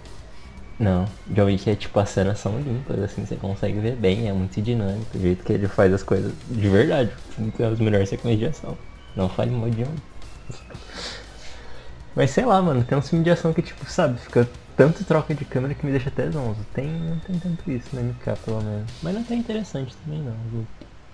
[0.78, 4.34] Não, John Wick é tipo, as cenas são limpas, assim, você consegue ver bem, é
[4.34, 7.12] muito dinâmico, o jeito que ele faz as coisas de verdade.
[7.60, 8.78] É os melhores sequências de ação.
[9.16, 10.01] Não fale mal de John Wick.
[12.16, 15.34] Mas sei lá, mano, tem um filme de ação que, tipo, sabe, fica tanto troca
[15.34, 16.59] de câmera que me deixa até zonzo.
[16.73, 18.89] Tem, não tem tanto isso no MK, pelo menos.
[19.01, 20.67] Mas não tá interessante também não, viu?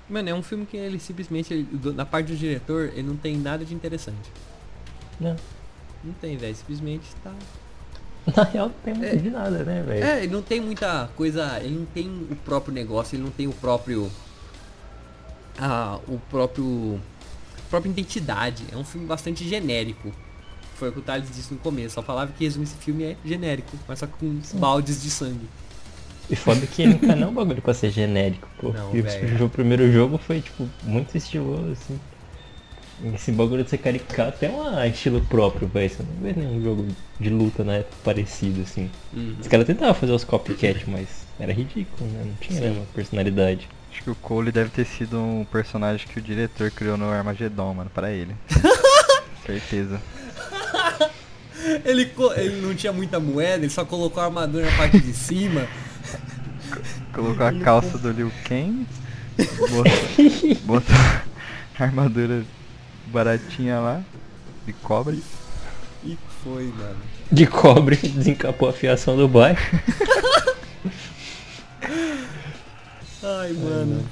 [0.09, 3.16] Mano, é um filme que ele simplesmente, ele- do- na parte do diretor, ele não
[3.16, 4.30] tem nada de interessante.
[5.20, 5.36] Não.
[6.03, 6.55] Não tem, velho.
[6.55, 7.32] Simplesmente tá.
[8.36, 9.16] Na real não tem muito É.
[9.16, 10.03] de nada, né, velho?
[10.03, 11.59] É, ele não tem muita coisa.
[11.64, 14.12] Ele não tem o próprio negócio, ele não tem o próprio.
[15.59, 16.99] Ah, o próprio.
[17.70, 18.64] própria identidade.
[18.72, 20.12] É um filme bastante genérico.
[20.82, 21.93] Foi o que o Thales disse no começo.
[21.93, 25.47] Só falava que resume esse filme é genérico, mas só com baldes de sangue.
[26.27, 28.73] E foda que MK não é um bagulho pra ser genérico, pô.
[28.73, 31.99] Não, e o primeiro jogo foi, tipo, muito estiloso, assim.
[33.13, 35.88] Esse bagulho de ser caricato é um estilo próprio, velho.
[35.88, 36.88] Você não vê nenhum jogo
[37.19, 38.89] de luta na época parecido, assim.
[39.13, 39.36] Uhum.
[39.39, 42.23] Os caras tentavam fazer os copycat, mas era ridículo, né?
[42.25, 43.69] Não tinha nenhuma personalidade.
[43.91, 47.71] Acho que o Cole deve ter sido um personagem que o diretor criou no Armageddon,
[47.71, 48.36] mano, pra ele.
[49.45, 50.01] Certeza.
[51.86, 55.67] Ele, ele não tinha muita moeda, ele só colocou a armadura na parte de cima.
[57.13, 58.88] Colocou a calça do Liu Kang,
[59.38, 59.84] botou,
[60.63, 60.95] botou
[61.78, 62.43] a armadura
[63.07, 64.01] baratinha lá,
[64.65, 65.22] de cobre.
[66.03, 66.97] E foi, mano.
[67.32, 69.61] De cobre, desencapou a fiação do baixo.
[73.24, 74.03] Ai, mano.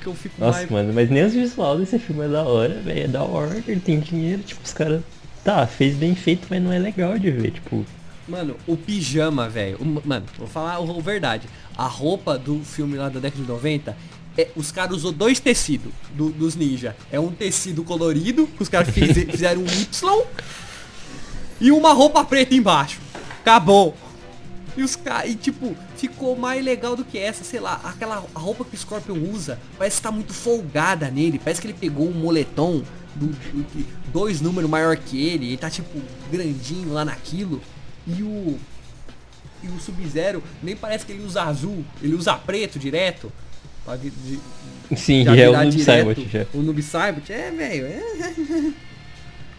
[0.00, 0.70] Que eu fico Nossa, mais.
[0.70, 3.04] mano, mas nem os visual desse filme é da hora, velho.
[3.04, 5.02] É da hora, ele tem dinheiro, tipo, os caras.
[5.46, 7.86] Tá, fez bem feito, mas não é legal de ver, tipo.
[8.28, 9.78] Mano, o pijama, velho.
[10.04, 11.48] Mano, vou falar o verdade.
[11.78, 13.96] A roupa do filme lá da década de 90,
[14.36, 16.96] é, os caras usou dois tecidos do- dos ninja.
[17.12, 20.24] É um tecido colorido, que os caras fize- fizeram um Y,
[21.60, 22.98] e uma roupa preta embaixo.
[23.40, 23.94] Acabou.
[24.76, 28.38] E os caras, e tipo, ficou mais legal do que essa, sei lá, aquela a
[28.38, 32.06] roupa que o Scorpion usa, parece que tá muito folgada nele, parece que ele pegou
[32.08, 32.82] um moletom
[34.12, 36.00] dois números maior que ele, e tá tipo
[36.30, 37.60] grandinho lá naquilo.
[38.06, 38.58] E o
[39.62, 43.32] e o Sub-Zero nem parece que ele usa azul, ele usa preto direto.
[44.02, 45.82] De- de- Sim, já é o Noob.
[45.84, 46.46] Saibot já.
[46.52, 48.72] O Noob Saibot, é, velho, é.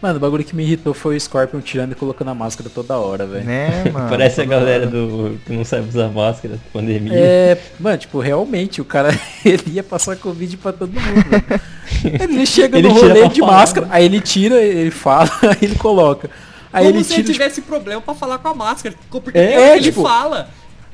[0.02, 2.98] Mano, o bagulho que me irritou foi o Scorpion tirando e colocando a máscara toda
[3.00, 3.44] hora, velho.
[3.46, 4.10] Né, mano?
[4.10, 4.92] Parece a galera hora.
[4.92, 7.14] do que não sabe usar máscara pandemia.
[7.16, 9.10] É, mano, tipo, realmente, o cara,
[9.44, 11.62] ele ia passar Covid pra todo mundo, velho.
[12.22, 13.92] Ele chega Ele no rolê de falar, máscara, né?
[13.96, 16.30] aí ele tira, ele fala, aí ele coloca.
[16.72, 18.94] Aí Como ele se tira, ele tipo, tivesse problema pra falar com a máscara.
[19.10, 20.48] Porque É, é, ele tipo- fala.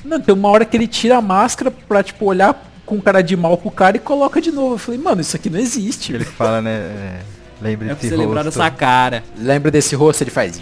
[0.06, 3.36] Não, tem uma hora que ele tira a máscara pra, tipo, olhar com cara de
[3.36, 4.76] mal pro cara e coloca de novo.
[4.76, 6.14] Eu falei, mano, isso aqui não existe.
[6.14, 7.20] Ele fala, né?
[7.64, 8.60] Lembre desse você lembrar rosto.
[8.60, 9.24] dessa cara.
[9.38, 10.22] Lembra desse rosto?
[10.22, 10.60] Ele faz.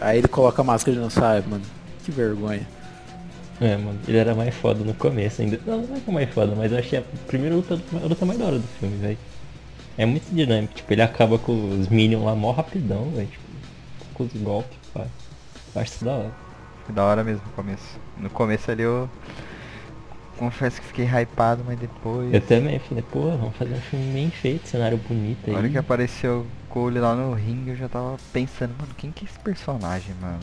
[0.00, 1.64] Aí ele coloca a máscara de não sabe, mano.
[2.04, 2.66] Que vergonha.
[3.60, 5.58] É, mano, ele era mais foda no começo ainda.
[5.66, 8.24] Não, não é que é mais foda, mas eu achei a primeira luta, a luta
[8.24, 9.18] mais da hora do filme, velho.
[9.98, 13.26] É muito dinâmico, tipo, ele acaba com os minions lá mó rapidão, velho.
[13.28, 13.44] Tipo,
[14.14, 15.06] com os golpes, pá.
[15.74, 16.30] Eu acho isso da hora.
[16.84, 17.98] Foi da hora mesmo no começo.
[18.18, 19.08] No começo ali eu
[20.36, 22.32] confesso que fiquei hypado, mas depois.
[22.32, 25.72] Eu também falei, pô, vamos fazer um filme bem feito, cenário bonito Na hora aí.
[25.72, 29.28] que apareceu o Cole lá no ringue, eu já tava pensando, mano, quem que é
[29.28, 30.38] esse personagem, mano?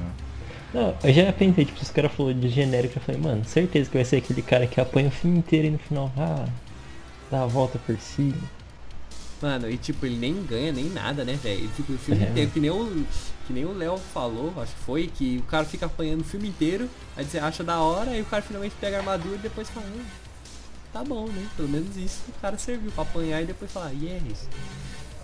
[0.74, 3.90] Não, eu já pensei, tipo, se os caras falaram de genérico, eu falei, mano, certeza
[3.90, 6.46] que vai ser aquele cara que apanha o filme inteiro e no final, ah,
[7.30, 8.34] dá a volta por cima.
[9.42, 11.60] Mano, e tipo, ele nem ganha nem nada, né, velho?
[11.60, 12.30] Ele fica o filme É.
[12.30, 13.06] inteiro, que nem o.
[13.48, 16.48] Que nem o Léo falou, acho que foi, que o cara fica apanhando o filme
[16.48, 19.70] inteiro, aí você acha da hora, aí o cara finalmente pega a armadura e depois
[19.70, 20.02] fala, "Hum,
[20.94, 21.46] tá bom, né?
[21.58, 24.48] Pelo menos isso o cara serviu pra apanhar e depois falar, yes.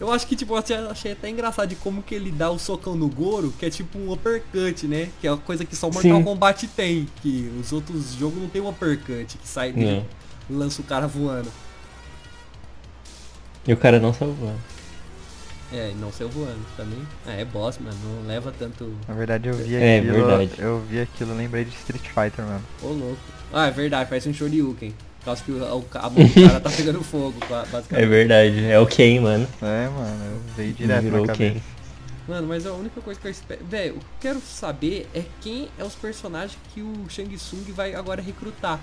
[0.02, 0.58] Eu acho que, tipo, eu
[0.92, 3.98] achei- até engraçado de como que ele dá o socão no Goro, que é tipo
[4.00, 5.10] um uppercut, né?
[5.20, 6.24] Que é uma coisa que só o Mortal Sim.
[6.24, 10.06] Kombat tem, que os outros jogos não tem um uppercut, que sai dele,
[10.50, 11.52] lança o cara voando.
[13.68, 14.54] E o cara não salvou.
[15.72, 17.00] É, e não saiu voando também.
[17.28, 18.92] É, é boss, mano, não leva tanto.
[19.08, 20.14] Na verdade eu vi É, aquilo.
[20.14, 20.52] verdade.
[20.58, 22.64] Eu vi aquilo, lembrei de Street Fighter, mano.
[22.82, 23.18] Ô louco.
[23.54, 24.94] Ah, é verdade, parece um Shoryuken.
[25.20, 28.08] Por causa que o, o, a mão do cara tá pegando fogo, É basicamente.
[28.08, 29.48] verdade, é o Ken, mano.
[29.62, 31.50] É, mano, veio direto Virou na quem?
[31.50, 31.66] cabeça.
[32.28, 33.66] Mano, mas a única coisa que eu espero.
[33.66, 37.64] Velho, o que eu quero saber é quem é os personagens que o Shang Tsung
[37.74, 38.80] vai agora recrutar.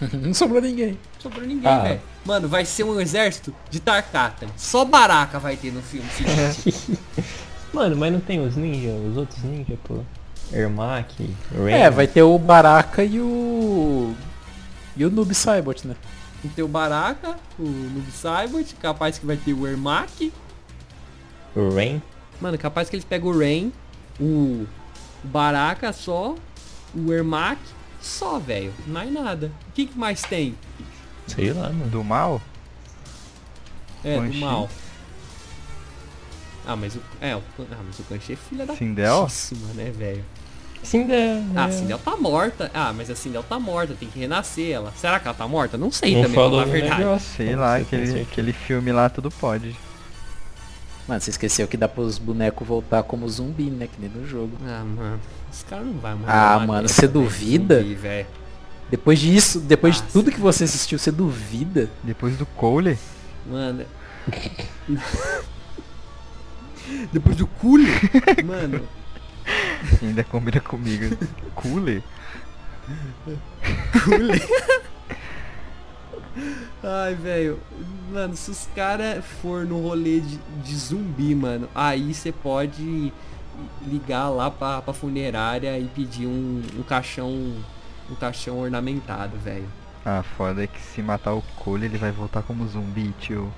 [0.12, 0.98] Não sobrou ninguém.
[1.18, 1.78] Sobrou ninguém, Ah.
[1.82, 2.00] velho.
[2.24, 4.46] Mano, vai ser um exército de Tarkatan.
[4.56, 6.98] Só Baraka vai ter no filme seguinte.
[7.72, 9.98] Mano, mas não tem os ninjas, os outros ninjas, pô.
[10.52, 11.14] Ermac,
[11.56, 11.72] Rain.
[11.72, 14.14] É, vai ter o Baraka e o.
[14.96, 15.94] E o Noob Saibot, né?
[16.42, 20.30] Tem que ter o Baraka, o Noob Saibot, capaz que vai ter o Ermac.
[21.56, 22.02] O Rain.
[22.40, 23.72] Mano, capaz que eles pegam o Rain,
[24.20, 24.66] o
[25.24, 26.34] o Baraka só,
[26.94, 27.58] o Ermac,
[28.02, 28.72] só, velho.
[28.86, 29.50] Mais nada.
[29.68, 30.54] O que, que mais tem?
[31.26, 31.86] Sei lá, mano.
[31.88, 32.40] Do mal?
[34.04, 34.68] É, Quan do mal.
[36.66, 37.00] Ah, mas o.
[37.20, 39.22] É, o, ah, mas o Chi é filha da Sindel?
[39.22, 40.24] putíssima, né, velho?
[40.82, 41.42] Sindel.
[41.54, 41.72] Ah, a é.
[41.72, 42.70] Sindel tá morta.
[42.74, 44.92] Ah, mas a Sindel tá morta, tem que renascer ela.
[44.96, 45.76] Será que ela tá morta?
[45.78, 47.00] Não sei Não também, falou falar a verdade.
[47.00, 47.36] negócio.
[47.36, 49.76] Sei Como lá, aquele, aquele filme lá tudo pode.
[51.06, 53.88] Mano, você esqueceu que dá pros bonecos voltar como zumbi, né?
[53.88, 54.56] Que nem no jogo.
[54.64, 55.20] Ah, mano.
[55.52, 57.82] Os caras não vão Ah, mano, você duvida?
[57.82, 58.26] velho.
[58.90, 61.88] Depois disso, depois Ah, de tudo que você assistiu, você duvida?
[62.02, 62.98] Depois do Cole,
[63.46, 63.84] Mano.
[67.12, 67.84] Depois do culo,
[68.44, 68.82] mano.
[70.02, 71.16] ainda combina comigo.
[71.54, 72.02] Cole?
[76.82, 77.60] Ai, velho.
[78.12, 83.12] Mano, se os caras for no rolê de, de zumbi, mano, aí você pode
[83.86, 87.30] ligar lá pra, pra funerária e pedir um, um caixão.
[88.10, 89.66] Um caixão ornamentado, velho.
[90.04, 93.50] Ah, foda é que se matar o Cole ele vai voltar como zumbi, tio.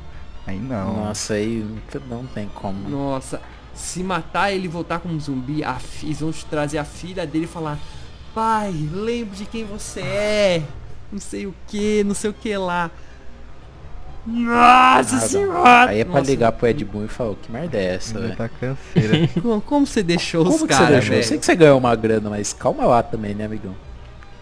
[0.46, 1.06] Aí não.
[1.06, 1.66] Nossa, aí
[2.08, 2.88] não tem como.
[2.88, 3.40] Nossa,
[3.74, 7.44] se matar ele voltar como zumbi, a fi- eles vão te trazer a filha dele
[7.46, 7.78] e falar
[8.34, 10.62] Pai, lembro de quem você é.
[11.10, 12.90] Não sei o que, não sei o que lá.
[14.26, 15.90] Nossa Ah, senhora!
[15.90, 18.34] Aí é pra Nossa, ligar pro Ed Boon e falar, que merda é essa, velho?
[18.36, 19.28] tá canseira.
[19.40, 21.12] Como, como você deixou Como os que você caras, deixou?
[21.12, 21.28] Eu velho?
[21.28, 23.74] sei que você ganhou uma grana, mas calma lá também, né, amigão?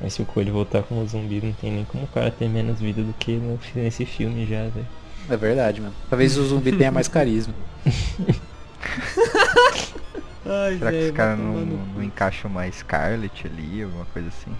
[0.00, 2.80] Mas se o coelho voltar como zumbi, não tem nem como o cara ter menos
[2.80, 4.86] vida do que no- nesse filme já, velho.
[5.30, 5.94] É verdade, mano.
[6.10, 7.54] Talvez o zumbi tenha mais carisma.
[10.44, 11.54] Ai, Será que velho, os caras não,
[11.94, 14.50] não encaixam mais Scarlet ali, alguma coisa assim?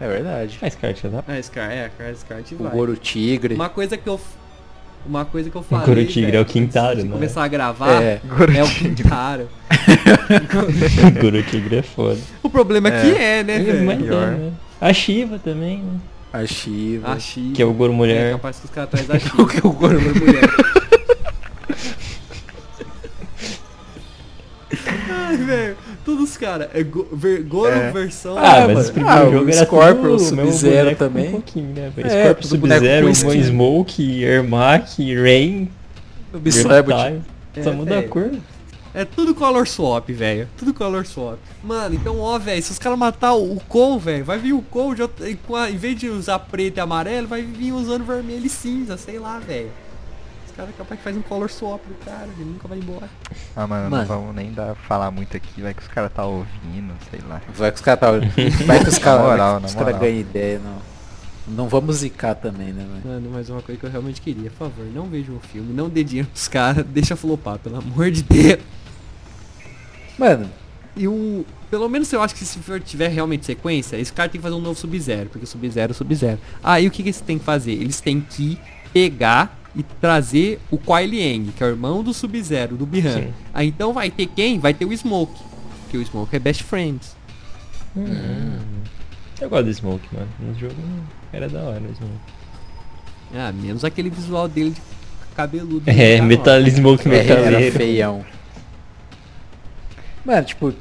[0.00, 0.58] É verdade.
[0.62, 2.72] Mas Kart dá Ah, Scar, é, Scar, Scar te O vai.
[2.72, 3.54] Goro Tigre.
[3.54, 4.18] Uma coisa que eu...
[5.06, 7.10] Uma coisa que eu falei, Goro Tigre velho, é o Quintaro, né?
[7.10, 8.20] começar a gravar, É.
[8.56, 9.48] é, o Quintaro.
[11.06, 12.18] o Guru Tigre é foda.
[12.42, 13.90] O problema é que é, né, É, velho?
[13.90, 14.26] é, pior.
[14.32, 14.52] né?
[14.80, 15.98] A Shiva também, né?
[16.32, 17.12] A Shiva.
[17.12, 17.54] A Chiva.
[17.54, 18.32] Que é o Goro É Mulher.
[18.32, 19.48] capaz que os caras atrás da O Chiva.
[19.48, 20.44] que o Goro é mulher.
[25.10, 25.76] Ai, velho.
[26.04, 26.68] Todos os caras.
[26.74, 27.90] É go, ver, Goro É.
[27.90, 28.36] versão.
[28.38, 28.88] Ah, Ah, mas mano.
[28.88, 31.28] o primeiro Ah, jogo era Scorpion, Sub-Zero também.
[31.28, 31.92] Um pouquinho, né?
[31.98, 33.44] É, Scorpion, Sub-Zero, One.
[33.44, 35.70] Smoke, Ermac, Rain,
[36.32, 36.92] O Bisabot.
[36.92, 37.22] Reptile.
[37.62, 38.08] Só É, muda a velho.
[38.08, 38.30] cor.
[38.92, 40.48] É tudo color swap, velho.
[40.56, 41.38] Tudo color swap.
[41.62, 44.62] Mano, então, ó, velho, se os caras matar o, o Con, velho, vai vir o
[45.24, 48.48] em com a- em vez de usar preto e amarelo, vai vir usando vermelho e
[48.48, 49.68] cinza, sei lá, velho.
[50.50, 53.08] Os caras capaz que faz um color swap do cara, ele nunca vai embora.
[53.54, 53.96] Ah, mano, Mano.
[54.02, 57.40] não vamos nem dar, falar muito aqui, vai que os caras tá ouvindo, sei lá.
[57.54, 58.10] Vai que os caras tá...
[58.66, 60.78] Vai que os caras moral, vai que na os cara ganham ideia, não.
[61.46, 63.14] Não vamos zicar também, né, velho?
[63.14, 65.88] Mano, mas uma coisa que eu realmente queria, por favor, não vejam o filme, não
[65.88, 68.60] dê dinheiro pros caras, deixa flopar, pelo amor de Deus.
[70.18, 70.50] Mano,
[70.96, 71.44] E o.
[71.70, 74.56] Pelo menos eu acho que se for, tiver realmente sequência, esse cara tem que fazer
[74.56, 76.38] um novo Sub-Zero, porque o Sub-Zero é o Sub-Zero.
[76.62, 77.70] Aí o que, que eles têm que fazer?
[77.72, 78.58] Eles têm que
[78.92, 83.14] pegar e trazer o Kuai Liang, que é o irmão do Sub-Zero, do Bihan.
[83.22, 83.34] Sim.
[83.54, 84.58] Aí então vai ter quem?
[84.58, 85.40] Vai ter o Smoke.
[85.90, 87.16] Que o Smoke é best friends.
[89.40, 90.28] Eu gosto do Smoke, mano.
[90.40, 90.74] No jogo
[91.32, 92.14] era da hora o Smoke.
[93.34, 94.80] Ah, menos aquele visual dele de
[95.36, 95.82] cabeludo.
[95.88, 97.76] É, Tá, Metal Smoke é, era metaleiro.
[97.76, 98.24] feião.
[100.24, 100.74] Mano, tipo,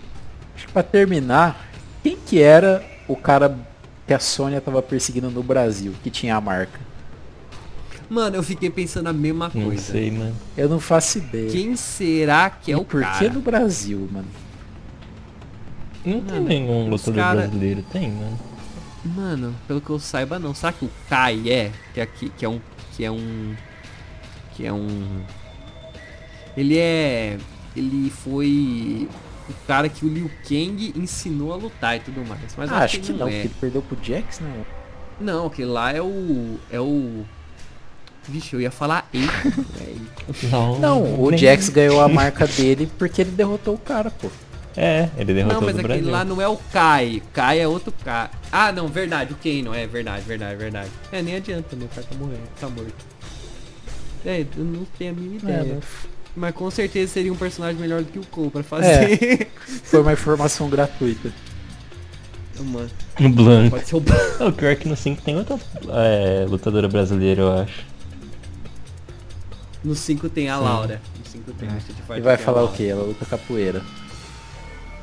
[0.55, 1.69] acho que pra terminar,
[2.03, 3.55] quem que era o cara
[4.05, 6.79] que a Sony tava perseguindo no Brasil, que tinha a marca?
[8.09, 9.81] Mano, eu fiquei pensando a mesma Não coisa.
[9.91, 10.35] sei, mano.
[10.57, 11.51] Eu não faço ideia.
[11.51, 13.17] Quem será que é E o por cara?
[13.19, 14.27] que no Brasil, mano?
[16.03, 18.39] Não tem Mano, nenhum lutador cara- brasileiro, tem, mano.
[19.05, 20.53] Mano, pelo que eu saiba não.
[20.55, 21.71] Será que o Kai é?
[21.93, 22.59] Que, aqui, que é um.
[22.95, 23.55] Que é um.
[24.55, 25.21] Que é um.
[26.57, 27.37] Ele é.
[27.75, 29.07] Ele foi
[29.49, 32.41] o cara que o Liu Kang ensinou a lutar e tudo mais.
[32.57, 33.31] Mas eu ah, acho que não, é.
[33.31, 34.65] porque ele perdeu pro Jax, né?
[35.19, 36.57] Não, aquele lá é o.
[36.71, 37.23] É o.
[38.31, 40.07] Vixe, eu ia falar velho.
[40.51, 44.29] Não, Não, o nem- Jax ganhou a marca dele porque ele derrotou o cara, pô.
[44.77, 46.11] É, ele derrotou Não, mas o aquele Brasil.
[46.11, 47.21] lá não é o Kai.
[47.33, 48.29] Kai é outro Kai.
[48.51, 49.73] Ah, não, verdade, o Kano.
[49.73, 50.89] É verdade, verdade, verdade.
[51.11, 52.93] É, nem adianta, meu pai tá morrendo, tá morto.
[54.25, 55.73] É, eu não tenho a mínima É, ideia.
[55.75, 55.83] mas
[56.35, 59.49] Mas com certeza seria um personagem melhor do que o Cole pra fazer.
[59.83, 61.31] foi uma informação gratuita.
[62.61, 63.71] Mano, No Blanco.
[63.71, 63.99] pode ser o
[64.47, 65.57] O pior é que no 5 tem outra
[65.89, 67.85] é, lutadora brasileira, eu acho.
[69.83, 71.01] No 5 tem a Laura.
[71.17, 72.83] No 5 tem no Street Fighter E vai a falar o quê?
[72.85, 73.81] Ela luta capoeira.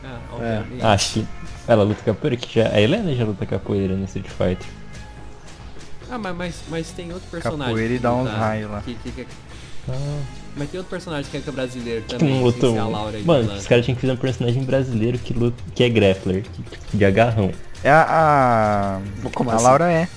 [0.05, 0.35] Ah, É.
[0.35, 0.85] obviamente.
[0.85, 1.27] Acho que
[1.67, 2.69] ela luta capoeira, que já.
[2.69, 4.67] A Helena já luta capoeira no Street Fighter.
[6.11, 7.67] Ah, mas, mas, mas tem outro personagem.
[7.67, 8.81] Capoeira e que dá uns raios lá.
[8.83, 9.27] que- que- que-
[9.89, 10.21] Ah,
[10.57, 12.35] mas tem outro personagem que é brasileiro que também.
[12.35, 12.73] não lutou.
[12.75, 15.83] ser a Laura Mano, os caras tinham que fazer um personagem brasileiro que, luta, que
[15.83, 17.51] é grappler, que, de agarrão.
[17.83, 19.01] É a.
[19.35, 19.65] Como a, a assim?
[19.65, 20.09] Laura é.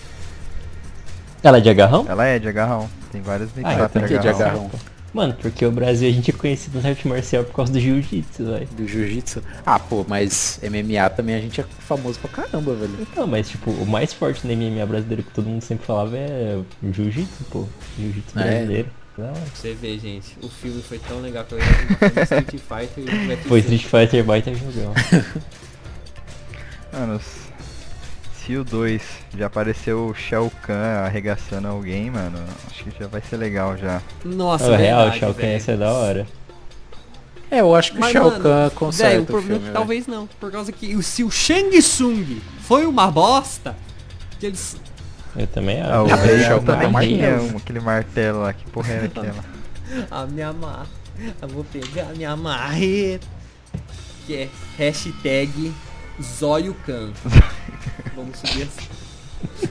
[1.41, 2.05] Ela é de agarrão?
[2.07, 2.89] Ela é de agarrão.
[3.11, 4.69] Tem várias Ah, mixadas então que é de agarrão?
[5.11, 8.45] Mano, porque o Brasil a gente é conhecido na arte marcial por causa do jiu-jitsu,
[8.45, 8.67] velho.
[8.77, 9.41] Do jiu-jitsu.
[9.65, 12.95] Ah, pô, mas MMA também a gente é famoso pra caramba, velho.
[13.01, 16.61] Então, mas tipo, o mais forte no MMA brasileiro que todo mundo sempre falava é
[16.83, 17.65] o jiu-jitsu, pô.
[17.97, 18.43] Jiu-jitsu É.
[18.43, 18.89] brasileiro.
[19.17, 22.51] Não, Pra você ver, gente, o filme foi tão legal que eu ia no Street
[22.51, 23.37] Fighter e o.
[23.49, 24.93] Foi Street Fighter baita jogão.
[26.93, 27.19] Mano,
[28.49, 29.01] s- se o 2
[29.37, 32.37] já apareceu o Shao Kahn arregaçando alguém, mano,
[32.69, 34.01] acho que já vai ser legal já.
[34.25, 36.27] Nossa, É real, o Shao Kahn ia ser da hora.
[37.51, 39.57] É, eu acho que Mas, o Shao mano, Kahn Velho, conserta o o problema é
[39.57, 40.27] filme, que talvez não.
[40.39, 43.75] Por causa que o- se o Shang Tsung foi uma bosta,
[44.39, 44.77] que eles.
[45.35, 46.13] Eu também Ah, o acho.
[46.13, 49.45] Ah, mas Rei Shao Kahn também é um, aquele martelo lá, que porra era aquela?
[50.11, 50.85] A minha ma...
[51.41, 53.27] Eu vou pegar minha marreta.
[54.25, 55.73] Que é hashtag
[56.21, 57.11] Zóio Khan.
[58.15, 59.69] Vamos subir assim.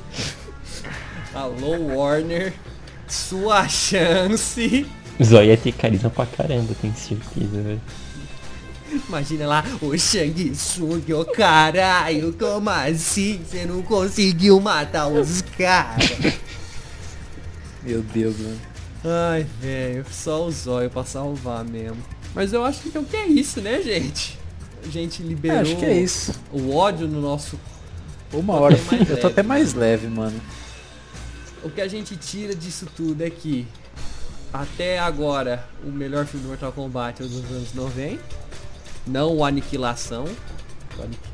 [1.35, 2.53] Alô Warner.
[3.07, 4.87] Sua chance.
[5.23, 7.81] Zóia ia ter carisma pra caramba, tenho certeza, velho.
[9.09, 13.41] Imagina lá o Shang Tsung, ô caralho, como assim?
[13.45, 16.09] Você não conseguiu matar os caras?
[17.83, 18.61] Meu Deus, mano.
[19.05, 21.99] Ai, velho, só o zóio pra salvar mesmo.
[22.35, 24.39] Mas eu acho então que é isso, né, gente?
[24.85, 26.33] A gente É, liberou acho que é isso.
[26.53, 27.59] o ódio no nosso.
[28.33, 28.75] Uma Tô hora.
[28.77, 29.81] eu tô leve, até mais mano.
[29.87, 30.41] leve, mano.
[31.63, 33.67] O que a gente tira disso tudo é que
[34.53, 38.23] até agora o melhor filme do Mortal Kombat é o dos anos 90.
[39.07, 40.25] Não o Aniquilação.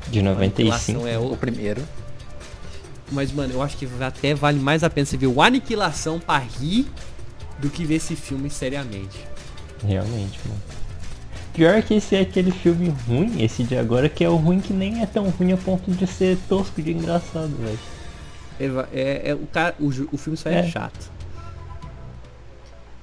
[0.07, 0.73] De o 95.
[0.73, 1.37] Aniquilação é O o.
[1.37, 1.81] primeiro.
[3.11, 6.37] Mas, mano, eu acho que até vale mais a pena você ver o Aniquilação pra
[6.39, 6.87] rir
[7.59, 9.17] do que ver esse filme seriamente.
[9.85, 10.61] Realmente, mano.
[11.55, 14.73] Pior que esse é aquele filme ruim, esse de agora, que é o ruim que
[14.73, 17.79] nem é tão ruim a ponto de ser tosco de engraçado, velho.
[18.93, 20.67] É, é- o, cara, o, o filme só é, É.
[20.67, 21.11] chato.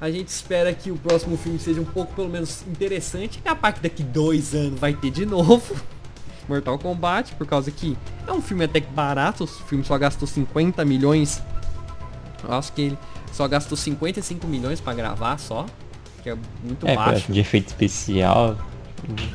[0.01, 3.41] A gente espera que o próximo filme seja um pouco, pelo menos, interessante.
[3.45, 5.75] A parte daqui dois anos vai ter de novo.
[6.49, 7.97] Mortal Kombat, por causa que
[8.27, 9.45] é um filme até que barato.
[9.45, 11.41] O filme só gastou 50 milhões.
[12.43, 12.99] Eu acho que ele
[13.33, 15.67] só gastou 55 milhões pra gravar só.
[16.23, 17.33] Que é muito É, baixo.
[17.33, 18.57] de efeito especial.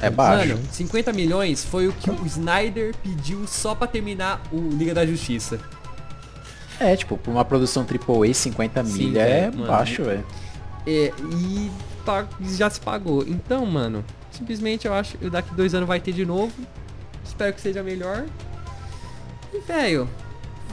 [0.02, 0.50] É baixo.
[0.56, 5.06] Mano, 50 milhões foi o que o Snyder pediu só pra terminar o Liga da
[5.06, 5.60] Justiça.
[6.80, 9.66] É, tipo, pra uma produção AAA, 50 Sim, milha é mano.
[9.68, 10.26] baixo, velho.
[10.86, 11.72] É, e
[12.06, 13.24] pa- já se pagou.
[13.28, 16.54] Então, mano, simplesmente eu acho que daqui dois anos vai ter de novo.
[17.26, 18.24] Espero que seja melhor.
[19.54, 20.08] E, velho,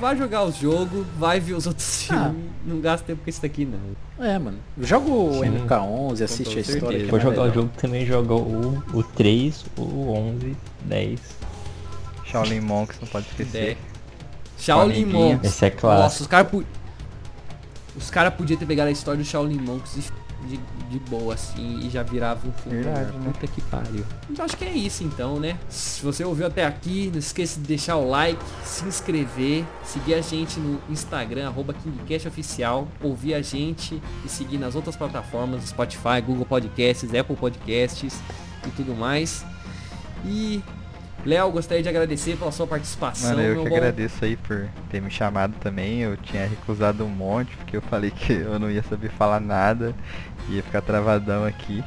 [0.05, 2.25] vai jogar os jogos, vai ver os outros Ah.
[2.31, 2.51] filmes.
[2.67, 4.25] Não gasta tempo com isso daqui, não.
[4.25, 4.59] É, mano.
[4.81, 5.51] Joga o Sim.
[5.67, 6.97] MK11, assiste a história.
[7.07, 11.21] é mais jogar o jogo também joga o, o 3, o 11, 10.
[12.27, 13.73] Shaolin Monks não pode esquecer.
[13.73, 13.77] É.
[14.59, 15.33] Shaolin amiguinho.
[15.35, 15.51] Monks.
[15.51, 16.03] Esse é clássico.
[16.03, 16.49] Nossa, os caras
[17.97, 20.03] Os caras podiam ter pegado a história do Shaolin Monks de,
[20.45, 22.83] de, de boa, assim, e já virava um filme.
[22.83, 23.21] Verdade, melhor.
[23.21, 23.33] né?
[23.33, 24.05] Puta que pariu.
[24.31, 25.59] Então acho que é isso então, né?
[25.69, 30.21] Se você ouviu até aqui, não esqueça de deixar o like, se inscrever, seguir a
[30.21, 36.47] gente no Instagram, arroba KingCastOficial, ouvir a gente e seguir nas outras plataformas, Spotify, Google
[36.47, 38.21] Podcasts, Apple Podcasts
[38.67, 39.45] e tudo mais.
[40.25, 40.63] E
[41.25, 43.31] Léo, gostaria de agradecer pela sua participação.
[43.31, 43.77] Mano, eu que bom.
[43.77, 46.01] agradeço aí por ter me chamado também.
[46.01, 49.95] Eu tinha recusado um monte, porque eu falei que eu não ia saber falar nada,
[50.49, 51.83] ia ficar travadão aqui.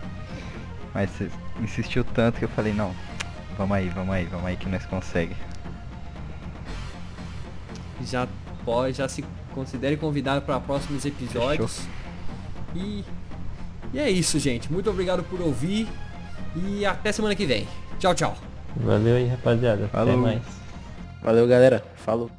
[0.93, 1.29] Mas você
[1.61, 2.93] insistiu tanto que eu falei, não,
[3.57, 5.35] vamos aí, vamos aí, vamos aí que nós consegue.
[8.01, 8.27] já
[8.63, 11.81] pode, já se considere convidado para próximos episódios.
[12.75, 13.03] E,
[13.93, 14.71] e é isso, gente.
[14.71, 15.87] Muito obrigado por ouvir
[16.55, 17.67] e até semana que vem.
[17.99, 18.37] Tchau, tchau.
[18.75, 19.85] Valeu aí, rapaziada.
[19.85, 20.17] Até Falou.
[20.17, 20.41] mais.
[21.21, 21.83] Valeu, galera.
[21.95, 22.29] Falou.